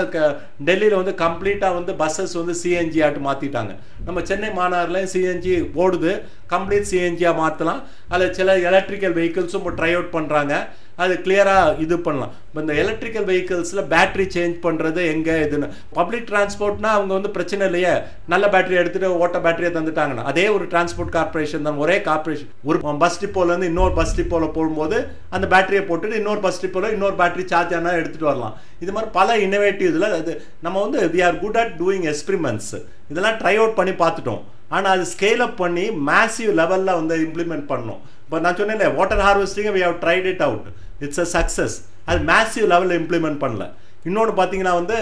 [0.69, 3.73] டெல்லியில் வந்து கம்ப்ளீட்டாக வந்து பஸ்ஸஸ் வந்து சிஎன்ஜி ஆட்டு மாற்றிட்டாங்க
[4.07, 6.12] நம்ம சென்னை மாநகரில் சிஎன்ஜி ஓடுது.
[6.55, 7.81] கம்ப்ளீட் சிஎன்ஜியாக மாற்றலாம்
[8.14, 10.55] அதில் சில எலக்ட்ரிக்கல் வெஹிக்கிள்ஸும் இப்போ ட்ரை அவுட் பண்ணுறாங்க
[11.02, 12.32] அது கிளியராக இது பண்ணலாம்.
[12.48, 15.68] இப்போ இந்த எலக்ட்ரிக்கல் வெஹிக்கிள்ஸில் பேட்ரி சேஞ்ச் பண்ணுறது எங்கே இதுன்னு.
[15.98, 17.92] பப்ளிக் டிரான்ஸ்போர்ட்னா அவங்க வந்து பிரச்சனை இல்லையே.
[18.32, 20.24] நல்ல பேட்டரி எடுத்துகிட்டு ஓட்ட பேட்டரியை தந்துட்டாங்கன்னா.
[20.32, 24.98] அதே ஒரு டிரான்ஸ்போர்ட் கார்ப்பரேஷன் தான் ஒரே கார்பரேஷன் ஒரு பஸ் டிப்போலேருந்து இன்னொரு பஸ் டிப்போவில் போகும்போது
[25.37, 28.56] அந்த பேட்டரியை போட்டுட்டு இன்னொரு பஸ் டிப்போவில் இன்னொரு பேட்டரி சார்ஜ் ஆனால் எடுத்துகிட்டு வரலாம்.
[28.85, 30.35] இது மாதிரி பல இன்னோவேட்டிவ் இதில் அது
[30.66, 32.74] நம்ம வந்து we are good at doing experiments
[33.12, 34.42] இதெல்லாம் ட்ரை அவுட் பண்ணி பார்த்துட்டோம்.
[34.74, 39.68] ஆனால் அது ஸ்கேல் அப் பண்ணி மேசிவ் லெவலில் வந்து இம்ப்ளிமெண்ட் பண்ணோம் இப்போ நான் சொன்னேன் water harvesting
[39.76, 40.66] we have tried it out
[41.04, 41.76] it's a success
[42.11, 43.64] அது மேசிவ் லெவலில் இம்ப்ளிமெண்ட் பண்ணல.
[44.09, 44.96] இன்னொன்று பார்த்தீங்கன்னா வந்து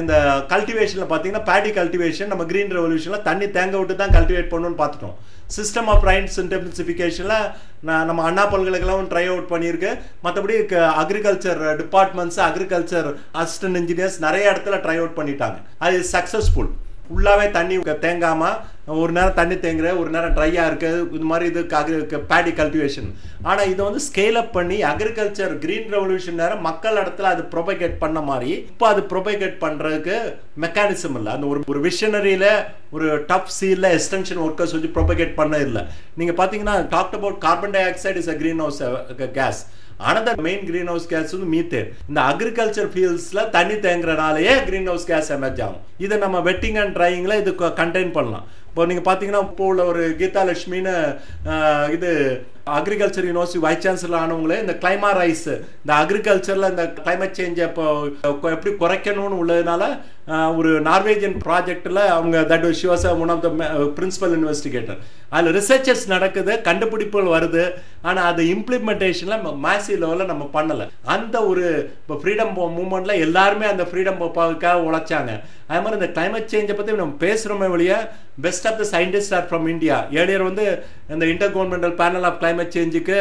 [0.00, 0.14] இந்த
[0.50, 5.16] கல்டிவேஷனில் பார்த்தீங்கன்னா பேடி கல்டிவேஷன் நம்ம க்ரீன் ரெவல்யூஷனில் தண்ணி தேங்க விட்டு தான் கல்டிவேட் பண்ணணும்னு பார்த்துட்டோம்
[5.54, 7.46] சிஸ்டம் ஆஃப் ரைன்ஸ் இன்டென்சிஃபிகேஷனில்
[7.88, 9.90] நான் நம்ம அண்ணா பல்கலைக்கழகம் ட்ரை அவுட் பண்ணியிருக்கு.
[10.24, 10.54] மற்றபடி
[11.02, 13.08] agriculture departments agriculture
[13.42, 15.58] assistant engineers நிறைய இடத்துல ட்ரை அவுட் பண்ணிட்டாங்க.
[15.86, 16.70] அது சக்ஸஸ்ஃபுல்
[17.08, 18.54] ஃபுல்லாகவே தண்ணி தேங்காமல்
[19.02, 21.62] ஒரு நேரம் தண்ணி தேங்குற ஒரு நேரம் ட்ரையாக இருக்குது இது மாதிரி இது
[22.32, 23.08] பேடி கல்டிவேஷன்
[23.50, 28.18] ஆனால் இதை வந்து ஸ்கேல் அப் பண்ணி அக்ரிகல்ச்சர் கிரீன் ரெவல்யூஷன் நேரம் மக்கள் இடத்துல அது ப்ரொபகேட் பண்ண
[28.30, 30.16] மாதிரி இப்போ அது ப்ரொபகேட் பண்ணுறதுக்கு
[30.64, 31.30] மெக்கானிசம் இல்லை.
[31.36, 32.50] அந்த ஒரு ஒரு விஷனரியில்
[32.96, 35.84] ஒரு டப் சீலில் எக்ஸ்டென்ஷன் ஒர்க்கர்ஸ் வச்சு ப்ரொபகேட் பண்ண இல்லை.
[36.20, 38.80] நீங்கள் பார்த்தீங்கன்னா talked about carbon dioxide is a green house
[39.38, 39.60] gas
[40.10, 45.30] another main green house gas வந்து மீத்தேன் இந்த அக்ரிகல்ச்சர் ஃபீல்ட்ஸில் தண்ணி தேங்குறனாலேயே கிரீன் ஹவுஸ் கேஸ்
[45.36, 45.84] எமர்ஜ் ஆகும்.
[46.04, 47.52] இதை நம்ம வெட்டிங் அண்ட் ட்ரையிங்கில் இது
[47.82, 48.48] கண்டெயின் பண்ணலாம்.
[48.70, 50.94] இப்போ நீங்கள் பார்த்தீங்கன்னா இப்போ உள்ள ஒரு கீதா லட்சுமின்னு
[51.96, 52.10] இது
[52.72, 55.48] அக்ரிகல்ச்சர் யூனிவர்சிட்டி வைஸ் சான்சலர் ஆனவங்களே இந்த கிளைமா ரைஸ்
[55.80, 57.84] இந்த அக்ரிகல்ச்சரில் இந்த கிளைமேட் சேஞ்சை இப்போ
[58.50, 59.82] எப்படி குறைக்கணும்னு உள்ளதுனால
[60.58, 63.50] ஒரு நார்வேஜியன் ப்ராஜெக்டில் அவங்க that she was one of the
[63.96, 65.00] principal investigator
[65.34, 67.64] அதில் ரிசர்ச்சர்ஸ் நடக்குது கண்டுபிடிப்புகள் வருது
[68.08, 70.86] ஆனால் அது இம்ப்ளிமெண்டேஷனில் மேசி லெவலில் நம்ம பண்ணலை.
[71.14, 71.64] அந்த ஒரு
[72.00, 75.32] இப்போ ஃப்ரீடம் மூமெண்ட்டில் எல்லாருமே அந்த ஃப்ரீடம் பாவுக்காக உழைச்சாங்க.
[75.70, 77.98] அது மாதிரி இந்த கிளைமேட் சேஞ்சை பற்றி நம்ம பேசுகிறோமே வழியா
[78.46, 80.66] best of the scientist are from India earlier வந்து
[81.14, 83.20] இந்த inter governmental panel of climate சேஞ்சுக்கு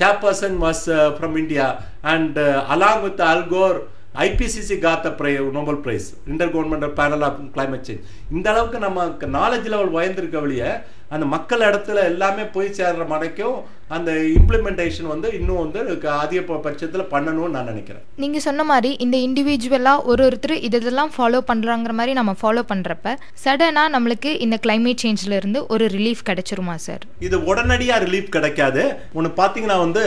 [0.00, 0.84] chairperson was
[1.18, 1.68] from India
[2.14, 2.40] and
[2.74, 3.78] along with Al Gore
[4.22, 9.68] IPCC காத்த fry Nobel prize inter governmental panel of climate change இந்த அளவுக்கு நம்ம knowledge
[9.68, 10.62] level உயர்ந்திருக்க வழிய
[11.08, 13.58] அந்த மக்கள் இடத்துல எல்லாமே போய் சேர்ற மடைக்கும்
[13.96, 15.80] அந்த இம்ப்ளிமெண்டேஷன் வந்து இன்னும் வந்து
[16.22, 18.02] அதிக பட்சத்தில் பண்ணணும்னு நான் நினைக்கிறேன்.
[18.24, 23.14] நீங்கள் சொன்ன மாதிரி இந்த இண்டிவிஜுவலாக ஒரு ஒருத்தர் இது இதெல்லாம் ஃபாலோ பண்ணுறாங்கிற மாதிரி நம்ம ஃபாலோ பண்ணுறப்ப
[23.44, 28.84] சடனாக நம்மளுக்கு இந்த climate changeல இருந்து ஒரு ரிலீஃப் கிடைச்சிருமா சார் இது உடனடியாக ரிலீஃப் கிடைக்காது.
[29.18, 30.04] ஒன்று பார்த்தீங்கன்னா வந்து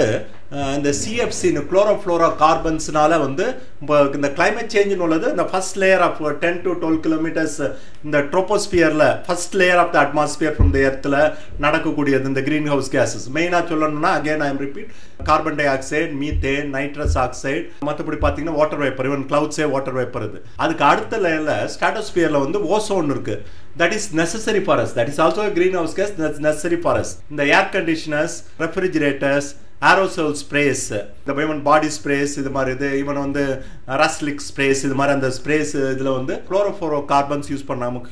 [0.78, 3.46] இந்த சிஎஃப்சி இந்த குளோரோஃப்ளோரோ கார்பன்ஸ்னால வந்து
[3.82, 7.60] இப்போ இந்த கிளைமேட் சேஞ்சுன்னு உள்ளது இந்த first layer of ten to twelve kilometres
[8.08, 11.18] இந்த ட்ரோபோஸ்பியரில் first layer of the atmosphere from the எர்த்தில்
[11.66, 14.92] நடக்கக்கூடியது இந்த க்ரீன் ஹவுஸ் கேஸஸ் மெயினாக சொல்லணும்னா again I am repeat
[15.30, 20.40] carbon dioxide methane nitrous oxide மற்றபடி பார்த்தீங்கன்னா வாட்டர் வேப்பர் ஈவன் கிளவுட்ஸே வாட்டர் வேப்பர் இது.
[20.64, 23.38] அதுக்கு அடுத்த லேயரில் ஸ்டாட்டோஸ்பியரில் வந்து ஓசோன் இருக்கு.
[23.82, 26.96] That is necessary for us that is also greenhouse gas that's necessary for
[27.34, 29.50] இந்த air conditioners refrigerators
[29.90, 30.84] aerosol sprays
[31.22, 33.44] இந்த ஈவன் பாடி ஸ்ப்ரேஸ் இது மாதிரி இது ஈவன் வந்து
[33.88, 38.04] uh, ரஸ்லிக் ஸ்ப்ரேஸ் இது மாதிரி அந்த ஸ்ப்ரேஸ் இதில் வந்து குளோரோஃபோரோ கார்பன்ஸ் யூஸ் பண்ணாம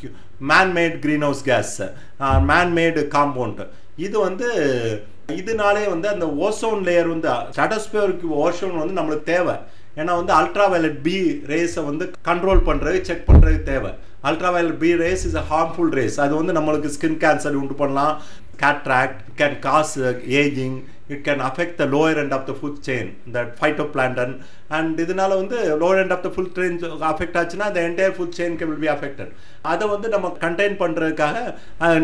[0.52, 1.76] manmade green house gas
[2.50, 3.62] manmade compound
[4.06, 4.50] இது வந்து
[5.40, 9.56] இதனாலே வந்து அந்த ஓசோன் லேயர் வந்து ஸ்டாட்டஸ்பியருக்கு ஓசோன் வந்து நம்மளுக்கு தேவை.
[10.00, 11.18] ஏன்னா வந்து அல்ட்ரா வயலட் பி
[11.52, 13.92] ரேஸை வந்து கண்ட்ரோல் பண்ணுறது செக் பண்ணுறது தேவை.
[14.30, 18.16] Ultra violet B rays is a harmful rays அது வந்து நம்மளுக்கு ஸ்கின் கேன்சர் உண்டு பண்ணலாம்.
[18.64, 19.94] Cataract can cause
[20.40, 20.78] ageing
[21.14, 24.34] it can affect the lower end of the food chain இந்த ஃபைட்டோ பிளான்டன்
[24.78, 26.78] அண்ட் இதனால வந்து lower end of the full chain
[27.12, 29.32] affect ஆச்சுன்னா அந்த entire food chain will be affected
[29.74, 31.38] அதை வந்து நம்ம கண்டெயின் பண்ணுறதுக்காக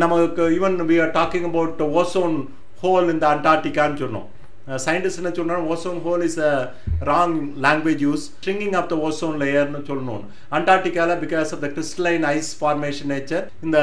[0.04, 2.38] நமக்கு even we are talking about ozone
[2.86, 4.30] hole இந்த அண்டார்டிகான்னு சொன்னோம்.
[4.84, 6.52] சயின்டிஸ்ட் என்ன சொல்றாங்க ozone hole is a
[7.10, 10.24] wrong language use shrinking of the ozone லேயர்னு சொல்லணும்
[10.58, 13.80] அண்டார்டிகால because of the crystalline ice formation nature இந்த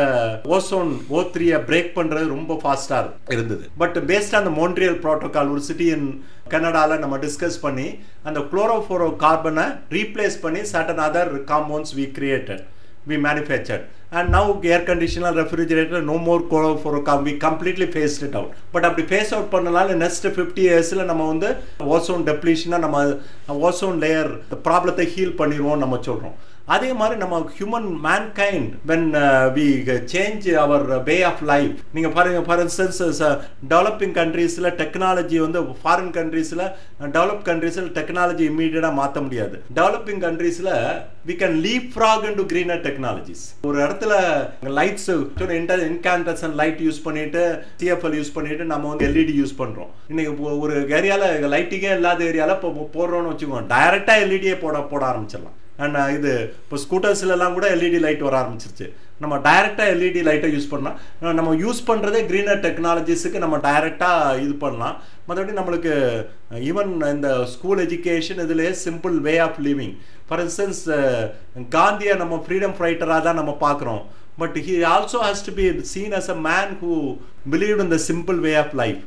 [0.57, 3.65] ஓசோன் ஓ த்ரீயை பிரேக் பண்ணுறது ரொம்ப ஃபாஸ்ட்டாக இருந்தது.
[3.83, 6.09] But based on the Montreal protocol ஒரு சிட்டி இன்
[6.55, 7.89] கனடாவில் நம்ம டிஸ்கஸ் பண்ணி
[8.31, 12.65] அந்த குளோரோஃபோரோ கார்பனை ரீப்ளேஸ் பண்ணி certain other compounds we created
[13.11, 16.43] we manufactured and now air conditioner refrigerator no more
[16.83, 21.27] for we completely phased it out but அப்படி phase out பண்ணனால next fifty இயர்ஸில் நம்ம
[21.27, 21.51] வந்து
[21.91, 22.99] ஓசோன் டெப்ளீஷனாக நம்ம
[23.69, 24.31] ஓசோன் லேயர்
[24.65, 26.37] ப்ராப்ளத்தை ஹீல் பண்ணிடுவோம் நம்ம சொல்கிறோம்
[26.75, 29.07] அதே மாதிரி நம்ம human mankind when
[29.57, 29.67] we
[30.13, 33.01] change our way of life நீங்கள் பாருங்க ஃபார் இன்ஸ்டன்ஸ்
[33.73, 36.65] டெவலப்பிங் கண்ட்ரீஸில் டெக்னாலஜி வந்து ஃபாரின் கண்ட்ரீஸில்
[37.17, 39.57] டெவலப் கண்ட்ரீஸில் டெக்னாலஜி இம்மீடியட்டாக மாற்ற முடியாது.
[39.79, 40.73] டெவலப்பிங் கண்ட்ரீஸில்
[41.31, 41.57] we can
[41.95, 44.13] leapfrog into greener technologies ஒரு இடத்துல
[44.79, 45.11] லைட்ஸ்
[45.91, 47.43] இன்கான்டசன் லைட் யூஸ் பண்ணிட்டு
[47.83, 50.33] சிஎஃப்எல் யூஸ் பண்ணிட்டு நம்ம வந்து எல்இடி யூஸ் பண்ணுறோம் இன்னைக்கு
[50.67, 55.59] ஒரு ஏரியாவில் லைட்டிங்கே இல்லாத ஏரியாவில் இப்போ போடுறோம்னு வச்சுக்கோங்க டைரெக்டாக எல்இடியே போட போட ஆரம்பிச்சிடலாம்.
[55.83, 58.87] அண்ட் uh, இது இப்போ ஸ்கூட்டர்ஸ்லாம் கூட எல்இடி லைட் வர ஆரம்பிச்சிருச்சு.
[59.23, 64.97] நம்ம டைரெக்டாக எல்இடி லைட்டை யூஸ் பண்ணால் நம்ம யூஸ் பண்ணுறதே க்ரீனர் டெக்னாலஜிஸுக்கு நம்ம டைரெக்டாக இது பண்ணலாம்.
[65.29, 65.93] மற்றபடி நம்மளுக்கு
[66.71, 69.95] ஈவன் இந்த ஸ்கூல் எஜுகேஷன் இதுலேயே simple way of living
[70.29, 70.83] for instance
[71.77, 74.03] காந்தியை நம்ம ஃப்ரீடம் ஃபைட்டராக தான் நம்ம பார்க்குறோம்.
[74.43, 75.65] But he also has to be
[75.95, 76.93] seen as a man who
[77.55, 79.03] believe in the simple way of life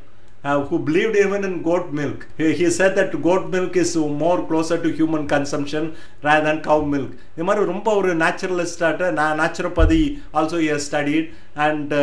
[0.45, 2.27] Uh, who believed even in goat milk.
[2.37, 5.83] He, he said that goat milk is more closer to human consumption
[6.21, 7.11] rather than cow milk.
[7.35, 9.07] இது மாதிரி ரொம்ப ஒரு நேச்சுரலிஸ்டாட்ட
[9.39, 10.01] naturopathy
[10.39, 11.29] also year studied
[11.67, 11.93] and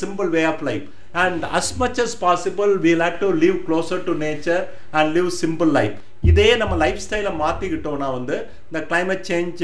[0.00, 0.86] simple way of life
[1.24, 4.62] and as much as possible we'll had to live closer to nature
[5.00, 5.98] and live simple life
[6.30, 8.36] இதே நம்ம life ஸ்டைலை மாற்றிக்கிட்டோம்னா வந்து
[8.68, 9.62] இந்த climate change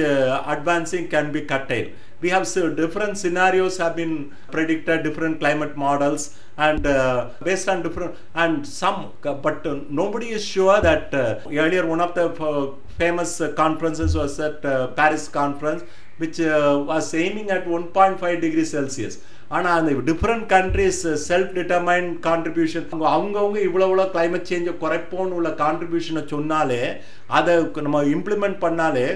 [0.54, 1.88] advancing can be curtail
[2.20, 4.14] we have so different scenarios have been
[4.50, 6.22] predicted different climate models
[6.58, 11.86] and uh, based on different and some but uh, nobody is sure that uh, earlier
[11.86, 15.82] one of the uh, famous uh, conferences was at uh, paris conference
[16.18, 19.16] which uh, was aiming at 1.5 degrees celsius
[19.56, 20.98] ஆனால் அந்த different countries
[21.28, 26.80] self determined contribution அவங்கவுங்க இவ்வளோ இவ்வளோ climate சேஞ்சை குறைப்போன்னு உள்ள கான்ட்ரிபியூஷனை சொன்னாலே
[27.36, 27.54] அதை
[27.86, 29.06] நம்ம implement பண்ணாலே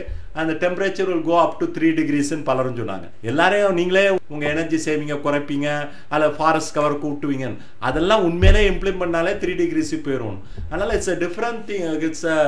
[0.41, 4.05] அந்த temperature will go up to three டிகிரிஸ்ன்னு பலரும் சொன்னாங்க எல்லாரையும் நீங்களே
[4.35, 5.69] உங்கள் எனர்ஜி சேவிங்கை குறைப்பீங்க
[6.15, 7.49] அதில் ஃபாரஸ்ட் கவர் கூட்டுவீங்க.
[7.89, 10.39] அதெல்லாம் உண்மையிலே இம்ப்ளிமெண்ட் பண்ணாலே த்ரீ டிகிரிஸ் போயிடும்
[10.71, 12.39] அதனால் it's a different thing it's a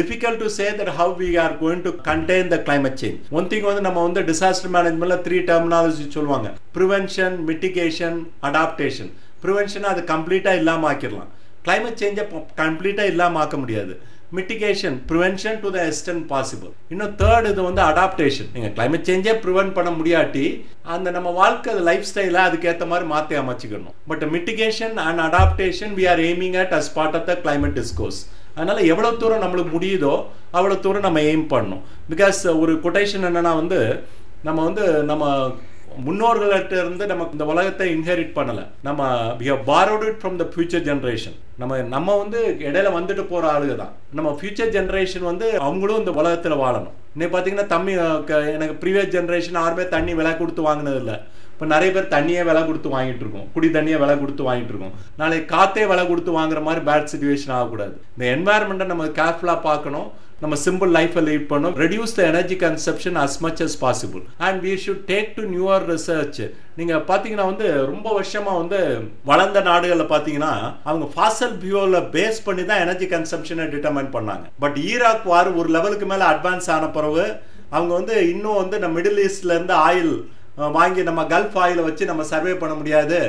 [0.00, 3.68] difficult to say that how we are going to contain the climate change one thing
[3.70, 6.50] வந்து நம்ம வந்து டிசாஸ்டர் மேனேஜ்மெண்ட்ல த்ரீ டெர்மினாலஜி சொல்லுவாங்க.
[6.78, 8.20] ப்ரிவென்ஷன் மிட்டிகேஷன்
[8.50, 9.10] அடாப்டேஷன்
[9.44, 11.32] ப்ரிவென்ஷன் அது கம்ப்ளீட்டாக இல்லாமல் ஆக்கிடலாம்.
[11.66, 12.22] கிளைமேட் சேஞ்சை
[12.62, 13.94] கம்ப்ளீட்டாக இல்லாமல் ஆக்க முடியாது.
[14.36, 19.72] Mitigation prevention to the extent possible இன்னும் தேர்ட் இது வந்து அடாப்டேஷன் நீங்கள் கிளைமேட் சேஞ்சே ப்ரிவென்ட்
[19.76, 20.44] பண்ண முடியாட்டி
[20.94, 23.94] அந்த நம்ம வாழ்க்கை லைஃப் ஸ்டைலை அதுக்கேற்ற மாதிரி மாற்றி அமைச்சிக்கணும்.
[24.10, 28.20] But mitigation and adaptation we are aiming at as part of the climate discourse
[28.56, 30.14] அதனால் எவ்வளோ தூரம் நம்மளுக்கு முடியுதோ
[30.58, 31.82] அவ்வளோ தூரம் நம்ம எய்ம் பண்ணணும்.
[32.12, 33.80] பிகாஸ் ஒரு கொட்டேஷன் என்னென்னா வந்து
[34.48, 35.24] நம்ம வந்து நம்ம
[36.06, 38.60] முன்னோர்கள்ட்ட இருந்து நமக்கு இந்த உலகத்தை இன்ஹெரிட் பண்ணல.
[38.88, 39.06] நம்ம
[39.40, 43.74] we have borrowed it from the future generation நம்ம நம்ம வந்து இடையில வந்துட்டு போற ஆளுங்க
[43.80, 43.94] தான்.
[44.18, 46.94] நம்ம ஃபியூச்சர் ஜென்ரேஷன் வந்து அவங்களும் இந்த உலகத்துல வாழணும்.
[47.14, 47.92] இன்னைக்கு பார்த்தீங்கன்னா தம்மி
[48.56, 51.16] எனக்கு ப்ரீவியஸ் ஜென்ரேஷன் யாருமே தண்ணி விலை கொடுத்து வாங்கினது இல்லை.
[51.52, 53.48] இப்போ நிறைய பேர் தண்ணியே விலை கொடுத்து வாங்கிட்டு இருக்கோம்.
[53.54, 54.94] குடி தண்ணியே விலை கொடுத்து வாங்கிட்டு இருக்கோம்.
[55.20, 57.94] நாளைக்கு காத்தே விலை கொடுத்து வாங்குற மாதிரி பேட் சுச்சுவேஷன் ஆகக்கூடாது.
[58.14, 60.08] இந்த என்வாயர்மெண்ட்டை நம்ம கேர்ஃபுல்லாக பார்க்கணும்.
[60.42, 61.72] நம்ம சிம்பிள் லைஃப்பை லீட் பண்ணும்.
[61.82, 66.38] Reduce the energy consumption as much as possible and we should take to newer research
[66.78, 68.80] நீங்கள் பார்த்தீங்கன்னா வந்து ரொம்ப வருஷமாக வந்து
[69.30, 70.52] வளர்ந்த நாடுகளில் பார்த்தீங்கன்னா
[70.88, 74.46] அவங்க ஃபாசல் பியூவில் பேஸ் பண்ணி தான் எனர்ஜி கன்சம்ஷனை டிட்டர்மைன் பண்ணாங்க.
[74.64, 77.26] பட் ஈராக் வார் ஒரு லெவலுக்கு மேலே அட்வான்ஸ் ஆன பிறகு
[77.76, 80.14] அவங்க வந்து இன்னும் வந்து நம்ம மிடில் ஈஸ்ட்லேருந்து ஆயில்
[80.78, 83.20] வாங்கி நம்ம கல்ஃப் ஆயிலை வச்சு நம்ம சர்வே பண்ண முடியாது.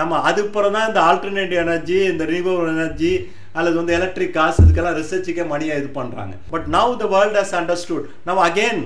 [0.00, 3.12] நம்ம அதுக்கப்புறம் தான் இந்த ஆல்டர்னேட்டிவ் எனர்ஜி இந்த ரினியூவல் எனர்ஜி
[3.60, 8.06] அல்லது வந்து எலக்ட்ரிக் காசு இதுக்கெல்லாம் ரிசர்ச்சுக்கே மணியை இது பண்ணுறாங்க but now the world has understood
[8.28, 8.82] now again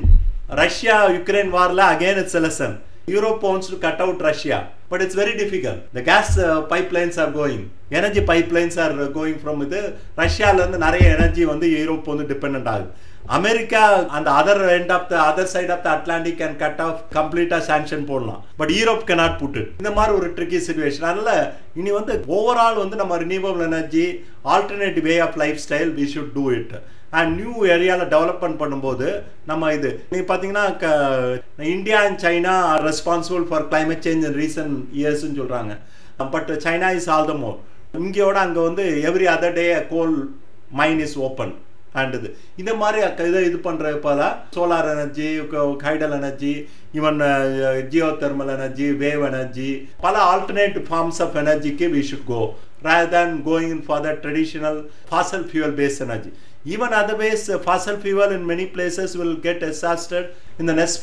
[0.62, 2.76] Russia Ukraine வார்ல again it's lesson
[3.14, 4.58] Europe wants to cut out Russia
[4.90, 6.32] but it's very difficult the gas
[6.72, 7.64] pipe lines are going
[7.98, 9.80] energy pipe lines are going from இது
[10.22, 12.90] ரஷ்யாவிலேருந்து நிறைய energy வந்து Europe வந்து depend ஆகுது.
[13.36, 13.82] America
[14.16, 18.04] அந்த other end of the other side of the Atlantic can cut off கம்ப்ளீட்டாக sanction
[18.08, 18.40] போடலாம்.
[18.60, 21.32] But Europe cannot put இந்த மாதிரி ஒரு ட்ரிக்கி சுச்சுவேஷன் அதனால
[21.80, 24.06] இனி வந்து ஓவரால் வந்து நம்ம renewable energy
[24.54, 26.74] alternate way of life style we should do it
[27.20, 29.06] and new ஏரியாவில் டெவலப்மெண்ட் பண்ணும்போது
[29.46, 30.66] நம்ம இது நீங்கள் பார்த்தீங்கன்னா
[31.72, 35.74] India and China are responsible for climate change in recent இயர்ஸ்ன்னு சொல்கிறாங்க
[36.34, 37.58] but China is all the more
[38.00, 40.14] இங்கேயோட அங்கே வந்து every other day coal
[40.80, 41.52] mine is open
[41.94, 45.28] ஆண்டுது இந்த மாதிரி இதை இது பண்ணுறப்ப தான் solar energy
[45.84, 46.52] hydel energy
[46.94, 47.20] even
[48.20, 49.70] geothermal energy wave energy
[50.00, 52.42] பல alternate forms of எனர்ஜிக்கு we should go
[52.86, 54.78] rather than going in for the traditional
[55.08, 56.30] fossil fuel base energy
[56.66, 60.26] even otherwise fossil fuel in many places will get exhausted
[60.60, 61.00] in the next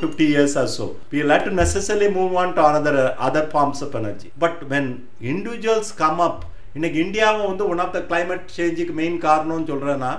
[0.00, 2.98] fifty years also we late to necessary move on to another
[3.28, 4.90] other forms of energy but when
[5.28, 6.42] individuals come up
[6.74, 10.12] இன்னைக்கு இந்தியாவும் வந்து one of the climate சேஞ்சுக்கு main காரணம்னு சொல்றேன்னா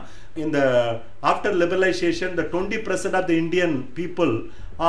[0.43, 0.57] இந்த
[1.31, 4.31] after liberalisation the twenty percent of the Indian people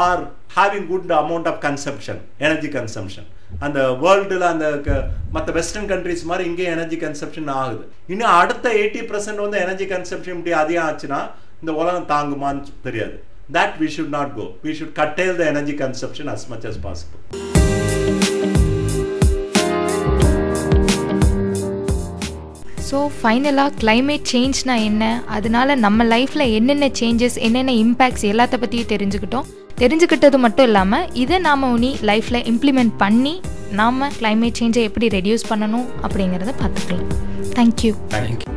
[0.03, 0.23] are
[0.57, 3.29] having good amount of consumption energy consumption
[3.67, 4.67] அந்த வேர்ல்டில் அந்த
[5.35, 10.39] மற்ற வெஸ்டர்ன் கண்ட்ரிஸ் மாதிரி இங்கே எனர்ஜி கன்சப்ஷன் ஆகுது இன்னும் அடுத்த எயிட்டி பர்சன்ட் வந்து எனர்ஜி கன்சப்ஷன்
[10.39, 11.21] இப்படி அதிகம் ஆச்சுன்னா
[11.63, 13.17] இந்த உலகம் தாங்குமான்னு தெரியாது
[13.49, 14.55] that we should not go.
[14.63, 17.56] We should curtail the energy consumption as much as possible.
[22.89, 25.05] So ஃபைனலாக கிளைமேட் சேஞ்ச்னா என்ன?
[25.37, 29.49] அதனால நம்ம லைஃப்பில் என்னென்ன சேஞ்சஸ் என்னென்ன இம்பேக்ட்ஸ் எல்லாத்த பற்றியும் தெரிஞ்சுக்கிட்டோம்.
[29.83, 33.35] தெரிஞ்சுக்கிட்டது மட்டும் இல்லாமல் இதை நாம் உனி லைஃப்பில் இம்ப்ளிமெண்ட் பண்ணி
[33.81, 37.09] நாம் கிளைமேட் சேஞ்சை எப்படி ரெடியூஸ் பண்ணணும் அப்படிங்கிறத பார்த்துக்கலாம்.
[37.57, 38.56] Thank you thank you.